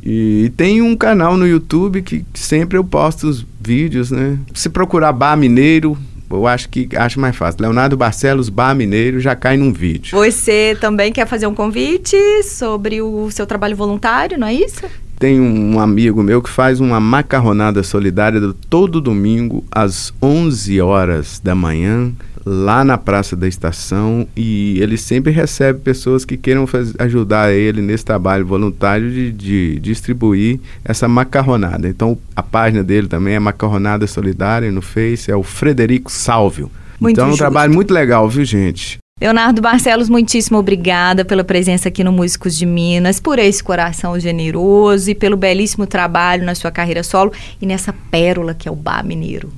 E, 0.02 0.44
e 0.44 0.50
tem 0.50 0.82
um 0.82 0.94
canal 0.94 1.36
no 1.36 1.46
YouTube 1.46 2.02
que, 2.02 2.24
que 2.32 2.38
sempre 2.38 2.76
eu 2.76 2.84
posto 2.84 3.26
os 3.26 3.46
vídeos, 3.60 4.10
né? 4.10 4.38
Se 4.52 4.68
procurar 4.68 5.12
Bar 5.12 5.36
Mineiro, 5.36 5.96
eu 6.30 6.46
acho 6.46 6.68
que 6.68 6.88
acho 6.96 7.18
mais 7.18 7.34
fácil. 7.34 7.62
Leonardo 7.62 7.96
Barcelos, 7.96 8.48
Bar 8.48 8.74
Mineiro, 8.74 9.20
já 9.20 9.34
cai 9.34 9.56
num 9.56 9.72
vídeo. 9.72 10.16
Você 10.16 10.76
também 10.80 11.12
quer 11.12 11.26
fazer 11.26 11.46
um 11.46 11.54
convite 11.54 12.16
sobre 12.42 13.00
o 13.00 13.30
seu 13.30 13.46
trabalho 13.46 13.76
voluntário, 13.76 14.38
não 14.38 14.46
é 14.46 14.54
isso? 14.54 14.84
Tem 15.18 15.40
um 15.40 15.78
amigo 15.80 16.22
meu 16.22 16.42
que 16.42 16.50
faz 16.50 16.80
uma 16.80 17.00
macarronada 17.00 17.82
solidária 17.82 18.40
todo 18.68 19.00
domingo 19.00 19.64
às 19.70 20.12
11 20.22 20.80
horas 20.80 21.40
da 21.42 21.54
manhã 21.54 22.12
lá 22.44 22.84
na 22.84 22.98
Praça 22.98 23.34
da 23.34 23.48
Estação 23.48 24.26
e 24.36 24.78
ele 24.80 24.98
sempre 24.98 25.32
recebe 25.32 25.80
pessoas 25.80 26.24
que 26.24 26.36
queiram 26.36 26.66
ajudar 26.98 27.52
ele 27.52 27.80
nesse 27.80 28.04
trabalho 28.04 28.44
voluntário 28.44 29.10
de, 29.10 29.32
de, 29.32 29.80
distribuir 29.80 30.60
essa 30.84 31.08
macarronada. 31.08 31.88
Então 31.88 32.18
a 32.36 32.42
página 32.42 32.84
dele 32.84 33.08
também 33.08 33.34
é 33.34 33.38
Macarronada 33.38 34.06
Solidária 34.06 34.70
no 34.70 34.82
Face, 34.82 35.30
é 35.30 35.36
o 35.36 35.42
Frederico 35.42 36.12
Salvio. 36.12 36.70
Muito 37.00 37.14
então 37.14 37.30
é 37.30 37.32
um 37.32 37.36
trabalho 37.36 37.72
muito 37.72 37.92
legal, 37.92 38.28
viu 38.28 38.44
gente? 38.44 38.98
Leonardo 39.20 39.62
Barcelos, 39.62 40.08
muitíssimo 40.08 40.58
obrigada 40.58 41.24
pela 41.24 41.44
presença 41.44 41.88
aqui 41.88 42.02
no 42.02 42.10
Músicos 42.10 42.56
de 42.56 42.66
Minas, 42.66 43.20
por 43.20 43.38
esse 43.38 43.62
coração 43.62 44.18
generoso 44.18 45.08
e 45.08 45.14
pelo 45.14 45.36
belíssimo 45.36 45.86
trabalho 45.86 46.44
na 46.44 46.52
sua 46.56 46.72
carreira 46.72 47.04
solo 47.04 47.32
e 47.62 47.64
nessa 47.64 47.92
pérola 47.92 48.54
que 48.54 48.68
é 48.68 48.72
o 48.72 48.74
Bar 48.74 49.06
Mineiro. 49.06 49.52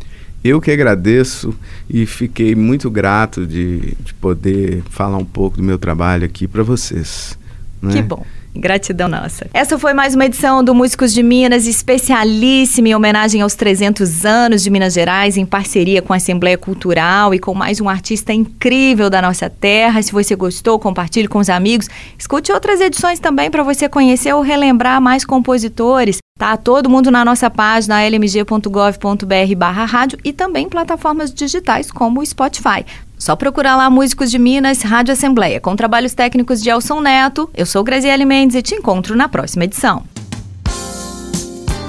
Eu 0.45 0.61
que 0.61 0.71
agradeço 0.71 1.55
e 1.89 2.05
fiquei 2.05 2.55
muito 2.55 2.91
grato 2.91 3.47
de, 3.47 3.97
de 3.99 4.13
poder 4.21 4.83
falar 4.91 5.17
um 5.17 5.25
pouco 5.25 5.57
do 5.57 5.63
meu 5.63 5.79
trabalho 5.79 6.27
aqui 6.27 6.47
para 6.47 6.63
vocês. 6.63 7.39
Né? 7.81 7.93
Que 7.93 8.03
bom. 8.03 8.27
Gratidão 8.59 9.09
nossa. 9.09 9.47
Essa 9.53 9.79
foi 9.79 9.95
mais 9.95 10.15
uma 10.15 10.27
edição 10.27 10.63
do 10.63 10.75
Músicos 10.75 11.13
de 11.13 11.23
Minas, 11.23 11.67
especialíssima 11.67 12.89
em 12.89 12.95
homenagem 12.95 13.41
aos 13.41 13.55
300 13.55 14.25
anos 14.25 14.63
de 14.63 14.71
Minas 14.71 14.95
Gerais, 14.95 15.37
em 15.37 15.47
parceria 15.47 16.03
com 16.03 16.13
a 16.13 16.17
Assembleia 16.17 16.59
Cultural 16.59 17.35
e 17.35 17.39
com 17.39 17.55
mais 17.55 17.81
um 17.81 17.89
artista 17.89 18.33
incrível 18.33 19.09
da 19.11 19.23
nossa 19.23 19.49
terra. 19.49 20.03
Se 20.03 20.13
você 20.13 20.35
gostou, 20.35 20.79
compartilhe 20.79 21.29
com 21.29 21.39
os 21.39 21.49
amigos. 21.49 21.89
Escute 22.19 22.53
outras 22.53 22.81
edições 22.81 23.19
também 23.19 23.51
para 23.51 23.63
você 23.63 23.89
conhecer 23.89 24.35
ou 24.35 24.43
relembrar 24.43 25.01
mais 25.01 25.25
compositores. 25.25 26.19
Tá 26.39 26.55
todo 26.55 26.91
mundo 26.91 27.11
na 27.11 27.25
nossa 27.25 27.49
página 27.49 28.07
lmg.gov.br 28.07 29.57
barra 29.57 29.87
rádio 29.87 30.19
e 30.23 30.35
também 30.35 30.69
plataformas 30.69 31.33
digitais 31.33 31.91
como 31.91 32.21
o 32.21 32.27
Spotify. 32.27 32.85
Só 33.19 33.35
procurar 33.35 33.77
lá 33.77 33.89
Músicos 33.89 34.31
de 34.31 34.39
Minas, 34.39 34.83
Rádio 34.83 35.13
Assembleia, 35.13 35.61
com 35.61 35.75
trabalhos 35.75 36.13
técnicos 36.13 36.63
de 36.63 36.69
Elson 36.69 37.01
Neto. 37.01 37.49
Eu 37.55 37.65
sou 37.65 37.83
Graziele 37.83 38.25
Mendes 38.25 38.57
e 38.57 38.63
te 38.63 38.75
encontro 38.75 39.17
na 39.17 39.29
próxima 39.29 39.65
edição. 39.65 40.05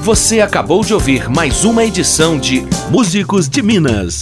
Você 0.01 0.39
acabou 0.39 0.85
de 0.85 0.93
ouvir 0.93 1.29
mais 1.29 1.65
uma 1.65 1.83
edição 1.83 2.39
de 2.39 2.65
Músicos 2.89 3.49
de 3.49 3.61
Minas. 3.61 4.19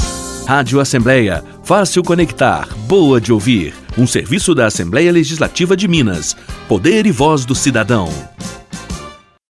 Rádio 0.48 0.80
Assembleia, 0.80 1.44
fácil 1.64 2.04
conectar, 2.04 2.68
boa 2.88 3.22
de 3.22 3.32
ouvir. 3.32 3.74
Um 3.98 4.08
serviço 4.08 4.56
da 4.56 4.66
Assembleia 4.66 5.12
Legislativa 5.12 5.78
de 5.78 5.88
Minas. 5.88 6.36
Poder 6.68 7.06
e 7.06 7.12
voz 7.12 7.46
do 7.46 7.54
cidadão. 7.54 8.10